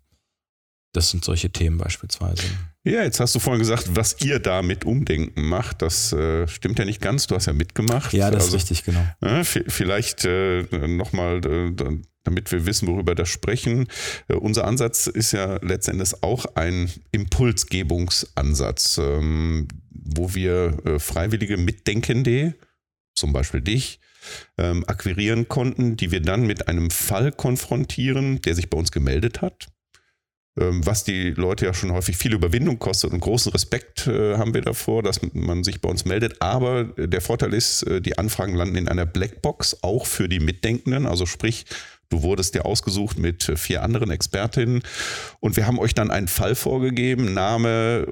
Das 0.92 1.10
sind 1.10 1.24
solche 1.24 1.50
Themen 1.50 1.78
beispielsweise. 1.78 2.42
Ja, 2.82 3.02
jetzt 3.02 3.20
hast 3.20 3.34
du 3.34 3.38
vorhin 3.38 3.60
gesagt, 3.60 3.94
was 3.94 4.16
ihr 4.22 4.40
da 4.40 4.62
mit 4.62 4.84
Umdenken 4.84 5.48
macht. 5.48 5.82
Das 5.82 6.12
äh, 6.12 6.48
stimmt 6.48 6.78
ja 6.78 6.84
nicht 6.84 7.00
ganz. 7.00 7.26
Du 7.26 7.34
hast 7.34 7.46
ja 7.46 7.52
mitgemacht. 7.52 8.12
Ja, 8.12 8.30
das 8.30 8.44
also, 8.44 8.56
ist 8.56 8.62
richtig, 8.62 8.84
genau. 8.84 9.06
Äh, 9.20 9.44
vielleicht 9.44 10.24
äh, 10.24 10.62
nochmal 10.88 11.44
äh, 11.44 12.00
damit 12.24 12.52
wir 12.52 12.66
wissen, 12.66 12.88
worüber 12.88 13.16
wir 13.16 13.26
sprechen. 13.26 13.86
Äh, 14.28 14.34
unser 14.34 14.66
Ansatz 14.66 15.06
ist 15.06 15.32
ja 15.32 15.58
letztendlich 15.62 16.22
auch 16.22 16.46
ein 16.54 16.90
Impulsgebungsansatz, 17.12 18.98
ähm, 18.98 19.68
wo 19.90 20.34
wir 20.34 20.78
äh, 20.84 20.98
freiwillige 20.98 21.56
Mitdenkende, 21.56 22.54
zum 23.14 23.32
Beispiel 23.32 23.60
dich, 23.60 24.00
ähm, 24.58 24.84
akquirieren 24.86 25.48
konnten, 25.48 25.96
die 25.96 26.10
wir 26.10 26.20
dann 26.20 26.46
mit 26.46 26.68
einem 26.68 26.90
Fall 26.90 27.32
konfrontieren, 27.32 28.40
der 28.42 28.54
sich 28.54 28.68
bei 28.68 28.78
uns 28.78 28.92
gemeldet 28.92 29.40
hat 29.40 29.68
was 30.68 31.04
die 31.04 31.30
Leute 31.30 31.66
ja 31.66 31.74
schon 31.74 31.92
häufig 31.92 32.16
viel 32.16 32.34
Überwindung 32.34 32.78
kostet 32.78 33.12
und 33.12 33.20
großen 33.20 33.52
Respekt 33.52 34.06
äh, 34.06 34.36
haben 34.36 34.54
wir 34.54 34.60
davor, 34.60 35.02
dass 35.02 35.20
man 35.32 35.64
sich 35.64 35.80
bei 35.80 35.88
uns 35.88 36.04
meldet. 36.04 36.40
Aber 36.40 36.84
der 36.84 37.20
Vorteil 37.20 37.54
ist, 37.54 37.82
äh, 37.84 38.00
die 38.00 38.18
Anfragen 38.18 38.54
landen 38.54 38.76
in 38.76 38.88
einer 38.88 39.06
Blackbox, 39.06 39.82
auch 39.82 40.06
für 40.06 40.28
die 40.28 40.40
Mitdenkenden. 40.40 41.06
Also 41.06 41.26
sprich, 41.26 41.66
Du 42.10 42.22
wurdest 42.22 42.54
ja 42.56 42.62
ausgesucht 42.62 43.18
mit 43.18 43.48
äh, 43.48 43.56
vier 43.56 43.82
anderen 43.82 44.10
Expertinnen 44.10 44.82
und 45.38 45.56
wir 45.56 45.66
haben 45.66 45.78
euch 45.78 45.94
dann 45.94 46.10
einen 46.10 46.28
Fall 46.28 46.54
vorgegeben. 46.54 47.32
Name, 47.32 48.06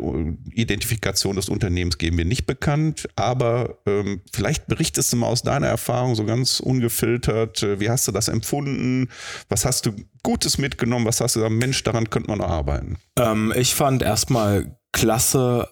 Identifikation 0.52 1.36
des 1.36 1.48
Unternehmens 1.48 1.98
geben 1.98 2.16
wir 2.16 2.24
nicht 2.24 2.46
bekannt, 2.46 3.08
aber 3.16 3.78
ähm, 3.86 4.22
vielleicht 4.32 4.68
berichtest 4.68 5.12
du 5.12 5.16
mal 5.16 5.26
aus 5.26 5.42
deiner 5.42 5.66
Erfahrung 5.66 6.14
so 6.14 6.24
ganz 6.24 6.60
ungefiltert. 6.60 7.62
Äh, 7.62 7.80
wie 7.80 7.90
hast 7.90 8.06
du 8.06 8.12
das 8.12 8.28
empfunden? 8.28 9.08
Was 9.48 9.64
hast 9.64 9.86
du 9.86 9.92
Gutes 10.22 10.58
mitgenommen? 10.58 11.04
Was 11.04 11.20
hast 11.20 11.36
du 11.36 11.40
gesagt, 11.40 11.54
Mensch, 11.54 11.82
daran 11.82 12.08
könnte 12.08 12.30
man 12.30 12.38
noch 12.38 12.48
arbeiten? 12.48 12.98
Ähm, 13.18 13.52
ich 13.56 13.74
fand 13.74 14.02
erstmal 14.02 14.78
klasse, 14.92 15.68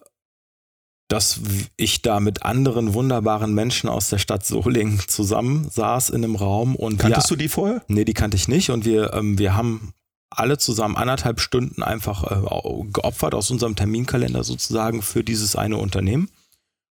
dass 1.09 1.41
ich 1.77 2.03
da 2.03 2.21
mit 2.21 2.43
anderen 2.43 2.95
wunderbaren 2.95 3.55
Menschen 3.55 3.89
aus 3.89 4.09
der 4.09 4.19
Stadt 4.19 4.45
Solingen 4.45 5.01
zusammen 5.07 5.69
saß 5.71 6.11
in 6.11 6.25
einem 6.25 6.37
Raum 6.37 6.75
und 6.75 6.99
kanntest 6.99 7.31
wir, 7.31 7.37
du 7.37 7.43
die 7.43 7.49
vorher? 7.49 7.83
Nee, 7.89 8.05
die 8.05 8.15
kannte 8.15 8.37
ich 8.37 8.49
nicht 8.49 8.71
und 8.71 8.85
wir 8.85 9.13
ähm, 9.13 9.39
wir 9.39 9.55
haben 9.55 9.93
alle 10.31 10.59
zusammen 10.59 10.97
anderthalb 10.97 11.41
Stunden 11.41 11.83
einfach 11.83 12.25
äh, 12.25 12.85
geopfert 12.93 13.35
aus 13.35 13.51
unserem 13.51 13.77
Terminkalender 13.77 14.43
sozusagen 14.45 15.03
für 15.03 15.23
dieses 15.23 15.57
eine 15.57 15.79
Unternehmen 15.79 16.29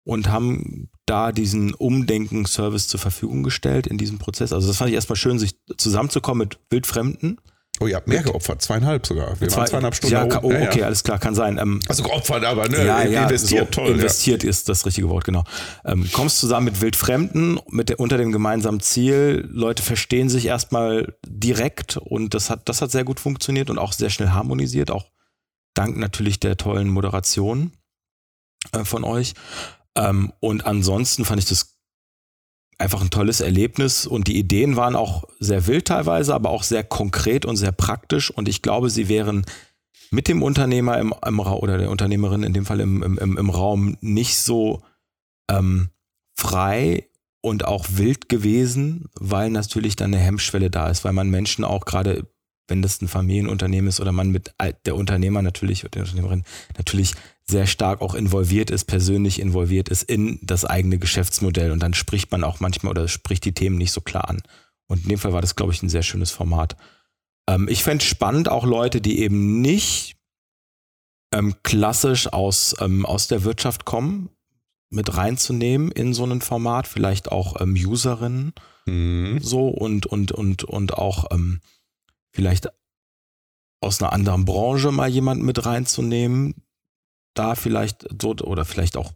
und 0.05 0.31
haben 0.31 0.89
da 1.05 1.33
diesen 1.33 1.75
Umdenken-Service 1.75 2.87
zur 2.87 3.01
Verfügung 3.01 3.43
gestellt 3.43 3.89
in 3.89 3.99
diesem 3.99 4.19
Prozess. 4.19 4.53
Also 4.53 4.69
das 4.69 4.77
fand 4.77 4.91
ich 4.91 4.95
erstmal 4.95 5.17
schön, 5.17 5.39
sich 5.39 5.57
zusammenzukommen 5.77 6.47
mit 6.47 6.59
Wildfremden 6.71 7.39
Oh, 7.81 7.87
ihr 7.87 7.97
habt 7.97 8.09
mehr 8.09 8.23
geopfert, 8.23 8.63
zweieinhalb 8.63 9.07
sogar. 9.07 9.39
Wir 9.39 9.49
Zwei, 9.49 9.59
waren 9.59 9.67
zweieinhalb 9.67 9.95
Stunden. 9.95 10.15
Ja, 10.15 10.43
oh, 10.43 10.47
okay, 10.47 10.81
ja. 10.81 10.87
alles 10.87 11.05
klar, 11.05 11.19
kann 11.19 11.35
sein. 11.35 11.59
Ähm, 11.59 11.81
also 11.89 12.03
geopfert, 12.03 12.45
aber 12.45 12.69
ne, 12.69 12.87
ja, 12.87 13.03
ja, 13.03 13.25
investiert, 13.25 13.75
so, 13.75 13.83
toll. 13.83 13.93
Investiert 13.93 14.45
ja. 14.45 14.51
ist 14.51 14.69
das 14.69 14.87
richtige 14.87 15.09
Wort, 15.11 15.25
genau. 15.25 15.45
Ähm, 15.85 16.09
kommst 16.13 16.39
zusammen 16.41 16.67
mit 16.67 16.81
Wildfremden 16.81 17.61
mit 17.69 17.91
der, 17.91 18.01
unter 18.01 18.17
dem 18.17 18.33
gemeinsamen 18.33 18.81
Ziel. 18.81 19.47
Leute 19.51 19.83
verstehen 19.83 20.31
sich 20.31 20.47
erstmal 20.47 21.15
direkt 21.27 21.99
und 21.99 22.33
das 22.33 22.49
hat, 22.49 22.69
das 22.69 22.81
hat 22.81 22.91
sehr 22.91 23.05
gut 23.05 23.21
funktioniert 23.21 23.69
und 23.69 23.79
auch 23.79 23.93
sehr 23.93 24.11
schnell 24.11 24.31
harmonisiert, 24.31 24.91
auch 24.91 25.05
dank 25.75 25.99
natürlich 25.99 26.41
der 26.41 26.57
tollen 26.57 26.89
Moderation 26.89 27.73
äh, 28.73 28.85
von 28.85 29.05
euch. 29.05 29.35
Ähm, 29.97 30.33
und 30.41 30.65
ansonsten 30.67 31.25
fand 31.25 31.43
ich 31.43 31.49
das 31.49 31.76
einfach 32.79 33.01
ein 33.01 33.11
tolles 33.11 33.41
Erlebnis 33.41 34.07
und 34.07 34.29
die 34.29 34.39
Ideen 34.39 34.77
waren 34.77 34.97
auch 34.97 35.25
sehr 35.39 35.67
wild 35.67 35.87
teilweise, 35.87 36.35
aber 36.35 36.51
auch 36.51 36.63
sehr 36.63 36.85
konkret 36.85 37.47
und 37.47 37.57
sehr 37.57 37.73
praktisch. 37.73 38.31
Und 38.31 38.49
ich 38.49 38.63
glaube, 38.63 38.91
sie 38.91 39.09
wären 39.09 39.47
mit 40.11 40.29
dem 40.29 40.43
Unternehmer 40.43 40.99
im, 40.99 41.15
im 41.27 41.41
oder 41.41 41.79
der 41.79 41.91
Unternehmerin 41.91 42.43
in 42.43 42.53
dem 42.53 42.67
Fall 42.67 42.81
im, 42.81 43.03
im, 43.03 43.37
im 43.37 43.51
Raum 43.51 43.97
nicht 44.01 44.37
so 44.37 44.83
ähm, 45.51 45.89
frei 46.37 47.09
und 47.41 47.65
auch 47.65 47.87
wild 47.91 48.29
gewesen, 48.29 49.09
weil 49.19 49.51
natürlich 49.51 49.97
dann 49.97 50.13
eine 50.13 50.23
Hemmschwelle 50.23 50.71
da 50.71 50.91
ist, 50.91 51.05
weil 51.05 51.13
man 51.13 51.31
Menschen 51.31 51.65
auch 51.65 51.85
gerade 51.85 52.27
wenn 52.69 52.83
das 52.83 53.01
ein 53.01 53.09
Familienunternehmen 53.09 53.89
ist 53.89 54.01
oder 54.01 54.13
man 54.13 54.31
mit 54.31 54.55
der 54.85 54.97
Unternehmer 54.97 55.43
natürlich 55.43 55.85
oder 55.85 55.91
der 55.91 56.03
Unternehmerin 56.03 56.45
natürlich 56.77 57.15
sehr 57.49 57.67
stark 57.67 58.01
auch 58.01 58.15
involviert 58.15 58.71
ist, 58.71 58.85
persönlich 58.85 59.41
involviert 59.41 59.89
ist 59.89 60.03
in 60.03 60.41
das 60.43 60.65
eigene 60.65 60.99
Geschäftsmodell 60.99 61.71
und 61.71 61.81
dann 61.81 61.95
spricht 61.95 62.33
man 62.33 62.43
auch 62.43 62.61
manchmal 62.61 62.91
oder 62.91 63.07
spricht 63.07 63.45
die 63.45 63.53
Themen 63.53 63.79
nicht 63.79 63.93
so 63.93 64.01
klar 64.01 64.29
an. 64.29 64.43
Und 64.89 65.05
in 65.05 65.11
dem 65.11 65.19
Fall 65.19 65.33
war 65.33 65.41
das, 65.41 65.57
glaube 65.57 65.73
ich, 65.73 65.83
ein 65.83 65.89
sehr 65.89 66.03
schönes 66.03 66.31
Format. 66.31 66.77
Ähm, 67.49 67.69
ich 67.69 67.83
fände 67.83 68.05
spannend 68.05 68.49
auch 68.49 68.65
Leute, 68.65 69.01
die 69.01 69.21
eben 69.21 69.61
nicht 69.61 70.17
ähm, 71.33 71.55
klassisch 71.63 72.33
aus, 72.33 72.75
ähm, 72.81 73.07
aus 73.07 73.29
der 73.29 73.45
Wirtschaft 73.45 73.85
kommen, 73.85 74.31
mit 74.91 75.17
reinzunehmen 75.17 75.91
in 75.91 76.15
so 76.15 76.25
ein 76.25 76.41
Format, 76.41 76.87
vielleicht 76.87 77.31
auch 77.31 77.61
ähm, 77.61 77.75
Userinnen 77.75 78.53
mhm. 78.87 79.41
so 79.41 79.69
und, 79.69 80.07
und, 80.07 80.33
und, 80.33 80.65
und 80.65 80.95
auch 80.95 81.27
ähm, 81.33 81.61
vielleicht 82.37 82.69
aus 83.81 84.03
einer 84.03 84.13
anderen 84.13 84.45
Branche 84.45 84.93
mal 84.93 85.09
jemanden 85.09 85.45
mit 85.45 85.65
reinzunehmen, 85.65 86.55
da 87.35 87.55
vielleicht 87.55 88.07
so 88.21 88.35
oder 88.43 88.65
vielleicht 88.65 88.97
auch 88.97 89.13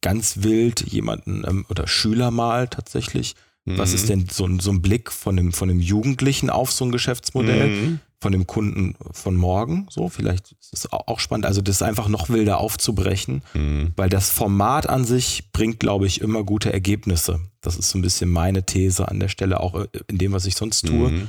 ganz 0.00 0.42
wild 0.42 0.80
jemanden 0.80 1.44
ähm, 1.46 1.66
oder 1.68 1.86
Schüler 1.86 2.30
mal 2.30 2.68
tatsächlich. 2.68 3.34
Mhm. 3.64 3.78
Was 3.78 3.92
ist 3.92 4.04
mhm. 4.04 4.08
denn 4.08 4.28
so, 4.30 4.48
so 4.58 4.70
ein 4.72 4.82
Blick 4.82 5.10
von 5.12 5.36
dem, 5.36 5.52
von 5.52 5.68
dem 5.68 5.80
Jugendlichen 5.80 6.50
auf 6.50 6.72
so 6.72 6.84
ein 6.84 6.92
Geschäftsmodell, 6.92 7.68
mhm. 7.68 8.00
von 8.20 8.32
dem 8.32 8.46
Kunden 8.46 8.96
von 9.12 9.36
morgen? 9.36 9.86
So, 9.88 10.08
vielleicht 10.08 10.52
ist 10.52 10.72
es 10.72 10.92
auch 10.92 11.18
spannend. 11.20 11.46
Also, 11.46 11.62
das 11.62 11.80
einfach 11.80 12.08
noch 12.08 12.28
wilder 12.28 12.58
aufzubrechen, 12.58 13.42
mhm. 13.54 13.92
weil 13.96 14.08
das 14.08 14.30
Format 14.30 14.88
an 14.88 15.04
sich 15.04 15.50
bringt, 15.52 15.80
glaube 15.80 16.06
ich, 16.06 16.20
immer 16.20 16.44
gute 16.44 16.72
Ergebnisse. 16.72 17.40
Das 17.60 17.76
ist 17.76 17.90
so 17.90 17.98
ein 17.98 18.02
bisschen 18.02 18.30
meine 18.30 18.66
These 18.66 19.08
an 19.08 19.18
der 19.20 19.28
Stelle, 19.28 19.60
auch 19.60 19.74
äh, 19.74 19.88
in 20.08 20.18
dem, 20.18 20.32
was 20.32 20.44
ich 20.44 20.56
sonst 20.56 20.86
tue, 20.86 21.10
mhm. 21.10 21.28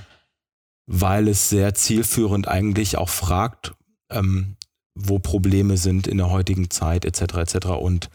Weil 0.87 1.27
es 1.27 1.49
sehr 1.49 1.73
zielführend 1.73 2.47
eigentlich 2.47 2.97
auch 2.97 3.09
fragt, 3.09 3.73
ähm, 4.09 4.55
wo 4.93 5.19
Probleme 5.19 5.77
sind 5.77 6.07
in 6.07 6.17
der 6.17 6.29
heutigen 6.29 6.69
Zeit 6.69 7.05
etc. 7.05 7.35
etc. 7.35 7.65
und 7.67 8.09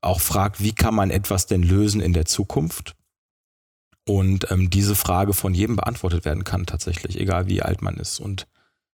auch 0.00 0.20
fragt, 0.20 0.62
wie 0.62 0.72
kann 0.72 0.94
man 0.94 1.10
etwas 1.10 1.46
denn 1.46 1.62
lösen 1.62 2.00
in 2.00 2.12
der 2.12 2.24
Zukunft? 2.24 2.94
Und 4.06 4.50
ähm, 4.50 4.70
diese 4.70 4.94
Frage 4.94 5.34
von 5.34 5.52
jedem 5.52 5.76
beantwortet 5.76 6.24
werden 6.24 6.44
kann 6.44 6.64
tatsächlich, 6.64 7.20
egal 7.20 7.46
wie 7.46 7.62
alt 7.62 7.82
man 7.82 7.96
ist 7.96 8.20
und 8.20 8.46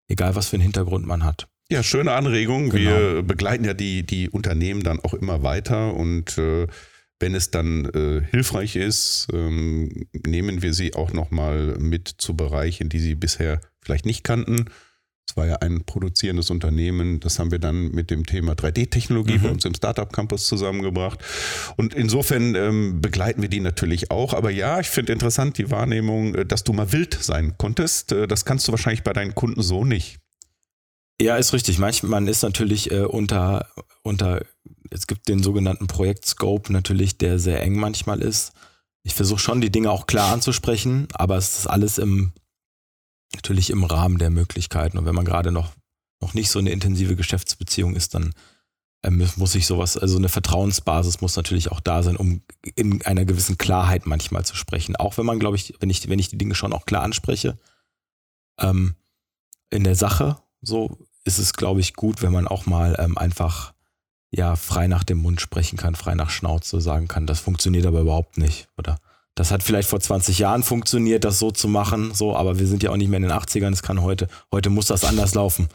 egal 0.08 0.36
was 0.36 0.48
für 0.48 0.56
einen 0.56 0.64
Hintergrund 0.64 1.06
man 1.06 1.24
hat. 1.24 1.48
Ja, 1.70 1.84
schöne 1.84 2.14
Anregung. 2.14 2.70
Genau. 2.70 2.92
Wir 2.92 3.22
begleiten 3.22 3.64
ja 3.64 3.74
die, 3.74 4.04
die 4.04 4.30
Unternehmen 4.30 4.84
dann 4.84 5.00
auch 5.00 5.14
immer 5.14 5.44
weiter 5.44 5.94
und 5.94 6.38
äh, 6.38 6.68
wenn 7.24 7.36
es 7.36 7.50
dann 7.52 7.86
äh, 7.86 8.22
hilfreich 8.30 8.76
ist, 8.76 9.28
ähm, 9.34 10.06
nehmen 10.28 10.62
wir 10.62 10.74
sie 10.74 10.94
auch 10.94 11.14
nochmal 11.14 11.78
mit 11.80 12.08
zu 12.10 12.36
Bereichen, 12.36 12.90
die 12.90 13.00
sie 13.00 13.16
bisher 13.16 13.62
vielleicht 13.82 14.06
nicht 14.06 14.24
kannten 14.24 14.66
es 15.34 15.38
war 15.38 15.48
ja 15.48 15.56
ein 15.56 15.84
produzierendes 15.84 16.52
Unternehmen. 16.52 17.20
Das 17.20 17.40
haben 17.40 17.50
wir 17.50 17.58
dann 17.58 17.90
mit 17.92 18.12
dem 18.12 18.26
Thema 18.26 18.54
3D-Technologie 18.54 19.40
mhm. 19.40 19.42
bei 19.42 19.50
uns 19.50 19.66
im 19.66 19.74
Startup 19.74 20.12
Campus 20.12 20.46
zusammengebracht. 20.46 21.20
Und 21.76 21.96
insofern 21.96 22.54
ähm, 22.56 23.02
begleiten 23.02 23.42
wir 23.42 23.50
die 23.50 23.60
natürlich 23.60 24.12
auch. 24.12 24.34
Aber 24.34 24.52
ja, 24.52 24.80
ich 24.80 24.90
finde 24.90 25.14
interessant 25.14 25.58
die 25.58 25.72
Wahrnehmung, 25.72 26.36
äh, 26.36 26.46
dass 26.46 26.64
du 26.64 26.74
mal 26.74 26.92
wild 26.92 27.18
sein 27.20 27.58
konntest. 27.58 28.12
Äh, 28.12 28.28
das 28.28 28.46
kannst 28.46 28.68
du 28.68 28.74
wahrscheinlich 28.74 29.04
bei 29.04 29.14
deinen 29.14 29.34
Kunden 29.34 29.64
so 29.64 29.86
nicht. 29.86 30.20
Ja, 31.24 31.38
ist 31.38 31.54
richtig. 31.54 31.80
Manchmal 31.80 32.10
man 32.10 32.28
ist 32.28 32.44
natürlich 32.44 32.92
äh, 32.92 33.06
unter, 33.06 33.70
unter, 34.02 34.42
es 34.90 35.08
gibt 35.08 35.30
den 35.30 35.42
sogenannten 35.42 35.88
Projektscope 35.88 36.74
natürlich, 36.74 37.18
der 37.18 37.40
sehr 37.40 37.62
eng 37.64 37.78
manchmal 37.78 38.22
ist. 38.22 38.52
Ich 39.04 39.14
versuche 39.14 39.40
schon, 39.40 39.62
die 39.62 39.72
Dinge 39.72 39.90
auch 39.90 40.06
klar 40.06 40.34
anzusprechen, 40.34 41.08
aber 41.14 41.38
es 41.38 41.60
ist 41.60 41.68
alles 41.68 41.98
im 41.98 42.34
natürlich 43.34 43.70
im 43.70 43.86
Rahmen 43.86 44.18
der 44.18 44.32
Möglichkeiten. 44.32 44.98
Und 44.98 45.06
wenn 45.06 45.16
man 45.16 45.24
gerade 45.24 45.54
noch, 45.54 45.72
noch 46.22 46.34
nicht 46.34 46.50
so 46.50 46.60
eine 46.60 46.72
intensive 46.72 47.16
Geschäftsbeziehung 47.16 47.96
ist, 47.96 48.16
dann 48.16 48.34
ähm, 49.02 49.26
muss 49.38 49.56
ich 49.56 49.66
sowas, 49.66 49.98
also 49.98 50.18
eine 50.18 50.30
Vertrauensbasis 50.30 51.22
muss 51.22 51.38
natürlich 51.38 51.72
auch 51.72 51.80
da 51.80 52.04
sein, 52.04 52.18
um 52.18 52.42
in 52.76 53.02
einer 53.06 53.24
gewissen 53.24 53.58
Klarheit 53.58 54.06
manchmal 54.08 54.44
zu 54.44 54.58
sprechen. 54.58 54.98
Auch 54.98 55.18
wenn 55.18 55.26
man, 55.26 55.40
glaube 55.40 55.56
ich, 55.56 55.74
wenn 55.80 55.90
ich, 55.90 56.10
wenn 56.10 56.20
ich 56.20 56.28
die 56.28 56.38
Dinge 56.38 56.54
schon 56.54 56.74
auch 56.74 56.86
klar 56.86 57.04
anspreche, 57.04 57.58
ähm, 58.60 58.96
in 59.70 59.86
der 59.86 59.96
Sache, 59.96 60.38
so 60.62 60.98
ist 61.26 61.40
es, 61.40 61.54
glaube 61.54 61.80
ich, 61.80 61.94
gut, 61.94 62.22
wenn 62.22 62.32
man 62.32 62.48
auch 62.48 62.66
mal 62.66 62.96
ähm, 63.00 63.18
einfach 63.18 63.74
ja 64.32 64.56
frei 64.56 64.88
nach 64.88 65.04
dem 65.04 65.20
Mund 65.20 65.42
sprechen 65.42 65.78
kann, 65.78 65.96
frei 65.96 66.16
nach 66.16 66.30
Schnauze 66.30 66.82
sagen 66.82 67.08
kann. 67.08 67.28
Das 67.28 67.40
funktioniert 67.40 67.86
aber 67.86 68.02
überhaupt 68.02 68.38
nicht, 68.38 68.68
oder? 68.78 68.98
Das 69.36 69.50
hat 69.50 69.64
vielleicht 69.64 69.90
vor 69.90 70.00
20 70.00 70.38
Jahren 70.40 70.62
funktioniert, 70.62 71.24
das 71.24 71.40
so 71.40 71.50
zu 71.50 71.68
machen, 71.68 72.14
so, 72.14 72.36
aber 72.36 72.60
wir 72.60 72.68
sind 72.68 72.84
ja 72.84 72.92
auch 72.92 72.98
nicht 72.98 73.10
mehr 73.10 73.18
in 73.18 73.24
den 73.24 73.32
80ern, 73.32 73.74
es 73.74 73.82
kann 73.82 74.02
heute, 74.02 74.28
heute 74.52 74.70
muss 74.70 74.88
das 74.88 75.04
anders 75.04 75.34
laufen. 75.34 75.70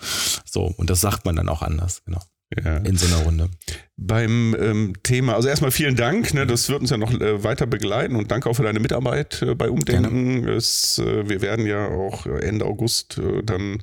So, 0.45 0.73
und 0.77 0.91
das 0.91 1.01
sagt 1.01 1.25
man 1.25 1.35
dann 1.35 1.49
auch 1.49 1.63
anders, 1.63 2.03
genau. 2.05 2.21
Ja. 2.65 2.79
In 2.79 2.97
so 2.97 3.07
einer 3.07 3.25
Runde. 3.25 3.51
Beim 3.97 4.57
ähm, 4.59 4.95
Thema, 5.03 5.35
also 5.35 5.49
erstmal 5.49 5.71
vielen 5.71 5.97
Dank, 5.97 6.33
ne, 6.33 6.47
das 6.47 6.69
wird 6.71 6.81
uns 6.81 6.89
ja 6.89 6.97
noch 6.97 7.13
äh, 7.13 7.45
weiter 7.45 7.67
begleiten 7.67 8.17
und 8.17 8.31
danke 8.31 8.49
auch 8.49 8.55
für 8.55 8.63
deine 8.63 8.81
Mitarbeit 8.81 9.43
äh, 9.43 9.55
bei 9.55 9.69
Umdenken. 9.69 10.49
Es, 10.49 10.99
äh, 10.99 11.29
wir 11.29 11.43
werden 11.43 11.67
ja 11.67 11.89
auch 11.89 12.25
Ende 12.25 12.65
August 12.65 13.19
äh, 13.19 13.43
dann 13.43 13.83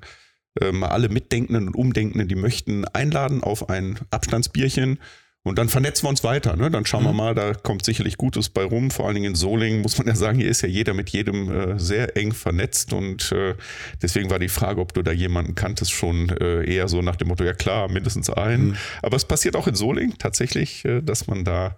mal 0.71 0.87
alle 0.87 1.09
Mitdenkenden 1.09 1.67
und 1.67 1.75
Umdenkenden, 1.75 2.27
die 2.27 2.35
möchten, 2.35 2.85
einladen 2.85 3.43
auf 3.43 3.69
ein 3.69 3.99
Abstandsbierchen 4.09 4.99
Und 5.47 5.59
dann 5.59 5.69
vernetzen 5.69 6.05
wir 6.05 6.09
uns 6.09 6.23
weiter. 6.23 6.55
Ne? 6.55 6.71
Dann 6.71 6.87
schauen 6.87 7.03
mhm. 7.03 7.07
wir 7.07 7.13
mal, 7.13 7.35
da 7.35 7.53
kommt 7.53 7.85
sicherlich 7.85 8.17
Gutes 8.17 8.49
bei 8.49 8.63
rum. 8.63 8.89
Vor 8.89 9.05
allen 9.05 9.13
Dingen 9.13 9.27
in 9.27 9.35
Solingen 9.35 9.81
muss 9.81 9.99
man 9.99 10.07
ja 10.07 10.15
sagen, 10.15 10.39
hier 10.39 10.49
ist 10.49 10.63
ja 10.63 10.67
jeder 10.67 10.95
mit 10.95 11.11
jedem 11.11 11.51
äh, 11.51 11.79
sehr 11.79 12.17
eng 12.17 12.33
vernetzt. 12.33 12.93
Und 12.93 13.31
äh, 13.31 13.53
deswegen 14.01 14.31
war 14.31 14.39
die 14.39 14.49
Frage, 14.49 14.81
ob 14.81 14.93
du 14.93 15.03
da 15.03 15.11
jemanden 15.11 15.53
kanntest, 15.53 15.91
schon 15.91 16.29
äh, 16.29 16.65
eher 16.67 16.87
so 16.87 17.03
nach 17.03 17.15
dem 17.15 17.27
Motto, 17.27 17.43
ja 17.43 17.53
klar, 17.53 17.89
mindestens 17.89 18.31
einen. 18.31 18.69
Mhm. 18.69 18.77
Aber 19.03 19.17
es 19.17 19.25
passiert 19.25 19.55
auch 19.55 19.67
in 19.67 19.75
Solingen 19.75 20.17
tatsächlich, 20.17 20.83
äh, 20.83 21.01
dass 21.01 21.27
man 21.27 21.43
da 21.43 21.77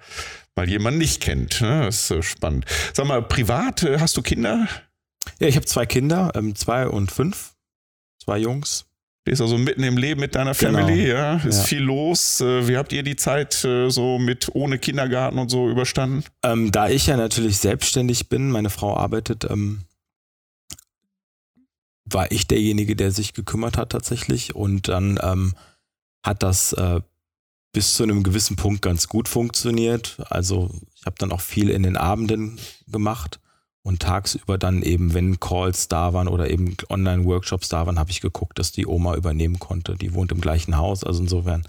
mal 0.55 0.69
jemanden 0.69 0.99
nicht 0.99 1.21
kennt. 1.21 1.59
Ne? 1.59 1.81
Das 1.81 2.03
ist 2.03 2.11
äh, 2.11 2.23
spannend. 2.23 2.65
Sag 2.93 3.05
mal, 3.05 3.21
privat, 3.21 3.83
äh, 3.83 3.99
hast 3.99 4.15
du 4.15 4.21
Kinder? 4.21 4.65
Ja, 5.39 5.47
ich 5.49 5.57
habe 5.57 5.65
zwei 5.65 5.85
Kinder, 5.85 6.31
ähm, 6.35 6.55
zwei 6.55 6.87
und 6.87 7.11
fünf. 7.11 7.56
Zwei 8.27 8.39
Jungs. 8.39 8.85
Ist 9.23 9.39
also 9.39 9.57
mitten 9.57 9.83
im 9.83 9.97
Leben 9.97 10.19
mit 10.19 10.35
deiner 10.35 10.53
genau. 10.53 10.79
Family, 10.79 11.07
ja. 11.07 11.37
Ist 11.37 11.59
ja. 11.59 11.63
viel 11.63 11.81
los. 11.81 12.41
Äh, 12.41 12.67
wie 12.67 12.75
habt 12.75 12.91
ihr 12.91 13.03
die 13.03 13.15
Zeit 13.15 13.63
äh, 13.63 13.89
so 13.89 14.19
mit 14.19 14.53
ohne 14.53 14.79
Kindergarten 14.79 15.37
und 15.39 15.49
so 15.49 15.69
überstanden? 15.69 16.25
Ähm, 16.43 16.73
da 16.73 16.89
ich 16.89 17.07
ja 17.07 17.15
natürlich 17.15 17.57
selbstständig 17.57 18.27
bin, 18.27 18.51
meine 18.51 18.69
Frau 18.69 18.97
arbeitet, 18.97 19.49
ähm, 19.49 19.83
war 22.03 22.29
ich 22.29 22.47
derjenige, 22.47 22.97
der 22.97 23.11
sich 23.11 23.33
gekümmert 23.33 23.77
hat 23.77 23.91
tatsächlich. 23.91 24.55
Und 24.55 24.89
dann 24.89 25.17
ähm, 25.23 25.53
hat 26.21 26.43
das 26.43 26.73
äh, 26.73 26.99
bis 27.71 27.95
zu 27.95 28.03
einem 28.03 28.23
gewissen 28.23 28.57
Punkt 28.57 28.81
ganz 28.81 29.07
gut 29.07 29.29
funktioniert. 29.29 30.17
Also 30.29 30.69
ich 30.95 31.05
habe 31.05 31.15
dann 31.17 31.31
auch 31.31 31.41
viel 31.41 31.69
in 31.69 31.83
den 31.83 31.95
Abenden 31.95 32.59
gemacht 32.87 33.39
und 33.87 34.01
tagsüber 34.01 34.57
dann 34.57 34.81
eben, 34.81 35.13
wenn 35.13 35.39
Calls 35.39 35.87
da 35.87 36.11
waren 36.11 36.27
oder 36.27 36.49
eben 36.49 36.75
Online-Workshops 36.89 37.69
da 37.69 37.85
waren, 37.85 37.97
habe 37.97 38.11
ich 38.11 38.19
geguckt, 38.19 38.59
dass 38.59 38.73
die 38.73 38.85
Oma 38.85 39.15
übernehmen 39.15 39.59
konnte. 39.59 39.95
Die 39.95 40.13
wohnt 40.13 40.33
im 40.33 40.41
gleichen 40.41 40.75
Haus. 40.75 41.05
Also 41.05 41.21
insofern 41.21 41.65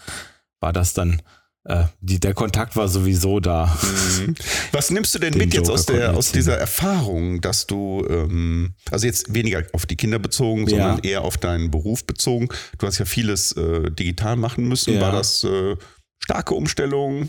war 0.59 0.73
das 0.73 0.95
dann, 0.95 1.23
äh, 1.63 1.85
die, 2.01 2.19
der 2.19 2.35
Kontakt 2.35 2.75
war 2.75 2.89
sowieso 2.89 3.39
da. 3.39 3.73
Mhm. 4.17 4.35
Was 4.73 4.91
nimmst 4.91 5.15
du 5.15 5.21
denn 5.21 5.39
mit 5.39 5.55
jetzt 5.55 5.71
aus, 5.71 5.87
der, 5.87 6.17
aus 6.17 6.33
dieser 6.33 6.59
Erfahrung, 6.59 7.41
dass 7.41 7.69
du, 7.69 8.05
ähm, 8.11 8.75
also 8.91 9.07
jetzt 9.07 9.33
weniger 9.33 9.63
auf 9.73 9.87
die 9.87 9.95
Kinder 9.95 10.19
bezogen, 10.19 10.67
sondern 10.67 10.97
ja. 11.05 11.11
eher 11.11 11.23
auf 11.23 11.39
deinen 11.39 11.71
Beruf 11.71 12.05
bezogen. 12.05 12.49
Du 12.79 12.89
hast 12.89 12.99
ja 12.99 13.05
vieles 13.05 13.53
äh, 13.53 13.93
digital 13.93 14.35
machen 14.35 14.67
müssen. 14.67 14.95
Ja. 14.95 15.03
War 15.03 15.13
das 15.13 15.45
äh, 15.45 15.77
starke 16.19 16.55
Umstellung? 16.55 17.29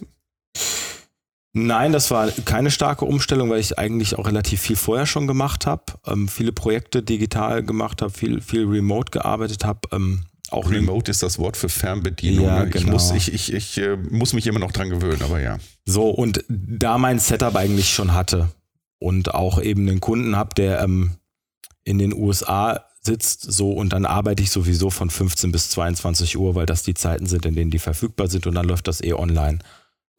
Nein, 1.54 1.92
das 1.92 2.12
war 2.12 2.30
keine 2.46 2.70
starke 2.70 3.06
Umstellung, 3.06 3.50
weil 3.50 3.60
ich 3.60 3.80
eigentlich 3.80 4.18
auch 4.18 4.28
relativ 4.28 4.62
viel 4.62 4.76
vorher 4.76 5.08
schon 5.08 5.26
gemacht 5.26 5.66
habe, 5.66 5.84
ähm, 6.06 6.28
viele 6.28 6.52
Projekte 6.52 7.02
digital 7.02 7.64
gemacht 7.64 8.02
habe, 8.02 8.12
viel, 8.12 8.42
viel 8.42 8.66
remote 8.66 9.12
gearbeitet 9.12 9.66
habe. 9.66 9.80
Ähm, 9.92 10.26
auch 10.52 10.70
Remote 10.70 11.12
ist 11.12 11.22
das 11.22 11.38
Wort 11.38 11.58
für 11.58 11.70
Fernbedienung. 11.70 12.46
Ja, 12.46 12.60
ne? 12.60 12.66
ich, 12.68 12.72
genau. 12.72 12.94
muss, 12.94 13.12
ich, 13.12 13.34
ich, 13.34 13.54
ich 13.54 13.78
äh, 13.78 13.98
muss 13.98 14.34
mich 14.34 14.48
immer 14.48 14.60
noch 14.60 14.72
dran 14.72 14.90
gewöhnen, 14.90 15.22
aber 15.22 15.40
ja. 15.40 15.60
So, 15.86 16.10
und 16.10 16.44
da 16.48 16.98
mein 16.98 17.20
Setup 17.20 17.56
eigentlich 17.56 17.94
schon 17.94 18.14
hatte 18.14 18.50
und 19.00 19.34
auch 19.34 19.62
eben 19.62 19.88
einen 19.88 20.00
Kunden 20.00 20.36
habe, 20.36 20.56
der 20.56 20.82
ähm, 20.82 21.18
in 21.84 22.00
den 22.00 22.14
USA 22.14 22.86
sitzt, 23.02 23.42
so 23.42 23.72
und 23.72 23.94
dann 23.94 24.06
arbeite 24.06 24.44
ich 24.44 24.52
sowieso 24.52 24.90
von 24.90 25.10
15 25.10 25.52
bis 25.52 25.70
22 25.70 26.38
Uhr, 26.38 26.56
weil 26.56 26.66
das 26.66 26.84
die 26.84 26.94
Zeiten 26.94 27.28
sind, 27.28 27.46
in 27.46 27.56
denen 27.56 27.72
die 27.72 27.80
verfügbar 27.80 28.28
sind 28.28 28.46
und 28.46 28.56
dann 28.56 28.68
läuft 28.68 28.88
das 28.88 29.02
eh 29.02 29.14
online 29.14 29.60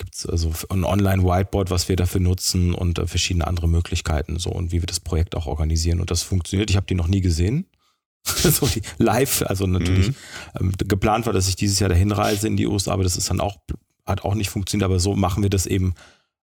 gibt 0.00 0.16
es 0.16 0.26
also 0.26 0.52
ein 0.71 0.85
Online-Whiteboard, 0.85 1.71
was 1.71 1.88
wir 1.88 1.95
dafür 1.95 2.21
nutzen 2.21 2.75
und 2.75 2.99
äh, 2.99 3.07
verschiedene 3.07 3.47
andere 3.47 3.69
Möglichkeiten 3.69 4.38
so 4.38 4.50
und 4.50 4.73
wie 4.73 4.80
wir 4.83 4.87
das 4.87 4.99
Projekt 4.99 5.37
auch 5.37 5.47
organisieren. 5.47 6.00
Und 6.00 6.11
das 6.11 6.23
funktioniert. 6.23 6.71
Ich 6.71 6.76
habe 6.76 6.87
die 6.87 6.95
noch 6.95 7.07
nie 7.07 7.21
gesehen. 7.21 7.66
so 8.25 8.66
die 8.66 8.83
live, 8.99 9.42
also 9.47 9.66
natürlich 9.66 10.09
mhm. 10.09 10.14
ähm, 10.61 10.73
geplant 10.76 11.26
war, 11.26 11.33
dass 11.33 11.49
ich 11.49 11.57
dieses 11.57 11.78
Jahr 11.78 11.88
dahin 11.88 12.12
reise 12.12 12.47
in 12.49 12.57
die 12.57 12.66
USA, 12.66 12.92
aber 12.92 13.04
das 13.04 13.16
ist 13.16 13.30
dann 13.30 13.40
auch, 13.40 13.59
hat 14.04 14.25
auch 14.25 14.35
nicht 14.35 14.50
funktioniert, 14.50 14.85
aber 14.85 15.00
so 15.00 15.14
machen 15.14 15.42
wir 15.42 15.50
das 15.50 15.66
eben 15.66 15.95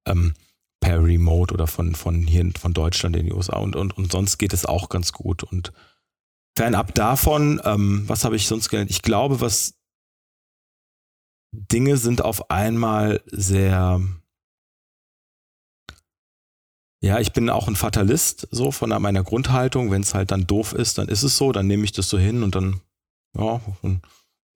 ähm, 0.07 0.35
per 0.81 1.03
Remote 1.03 1.53
oder 1.53 1.67
von, 1.67 1.95
von 1.95 2.23
hier 2.23 2.51
von 2.59 2.73
Deutschland 2.73 3.17
in 3.17 3.27
die 3.27 3.33
USA 3.33 3.59
und, 3.59 3.77
und, 3.77 3.97
und 3.97 4.13
sonst 4.13 4.39
geht 4.39 4.53
es 4.53 4.65
auch 4.65 4.89
ganz 4.89 5.13
gut. 5.13 5.43
Und 5.43 5.73
fernab 6.57 6.95
davon, 6.95 7.61
ähm, 7.65 8.05
was 8.07 8.25
habe 8.25 8.37
ich 8.37 8.47
sonst 8.47 8.69
gelernt? 8.69 8.91
Ich 8.91 9.03
glaube, 9.03 9.41
was 9.41 9.75
Dinge 11.57 11.97
sind 11.97 12.23
auf 12.23 12.51
einmal 12.51 13.21
sehr, 13.27 14.01
ja, 17.03 17.21
ich 17.21 17.33
bin 17.33 17.51
auch 17.51 17.69
ein 17.69 17.77
Fatalist, 17.77 18.49
so 18.51 18.71
von 18.71 18.91
meiner 19.01 19.23
Grundhaltung. 19.23 19.91
Wenn 19.91 20.03
es 20.03 20.15
halt 20.15 20.31
dann 20.31 20.47
doof 20.47 20.73
ist, 20.73 20.99
dann 20.99 21.09
ist 21.09 21.23
es 21.23 21.37
so, 21.37 21.53
dann 21.53 21.67
nehme 21.67 21.85
ich 21.85 21.93
das 21.93 22.09
so 22.09 22.19
hin 22.19 22.43
und 22.43 22.55
dann, 22.55 22.81
ja, 23.37 23.61
dann 23.83 24.03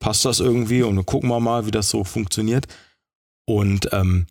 passt 0.01 0.25
das 0.25 0.40
irgendwie 0.40 0.83
und 0.83 0.96
dann 0.96 1.07
gucken 1.07 1.29
wir 1.29 1.40
mal, 1.40 1.66
wie 1.66 1.70
das 1.70 1.90
so 1.90 2.05
funktioniert. 2.05 2.66
Und 3.46 3.88
ähm, 3.92 4.27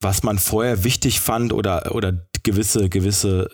was 0.00 0.22
man 0.22 0.38
vorher 0.38 0.84
wichtig 0.84 1.20
fand 1.20 1.52
oder, 1.52 1.94
oder 1.94 2.28
gewisse, 2.42 2.88
gewisse 2.88 3.50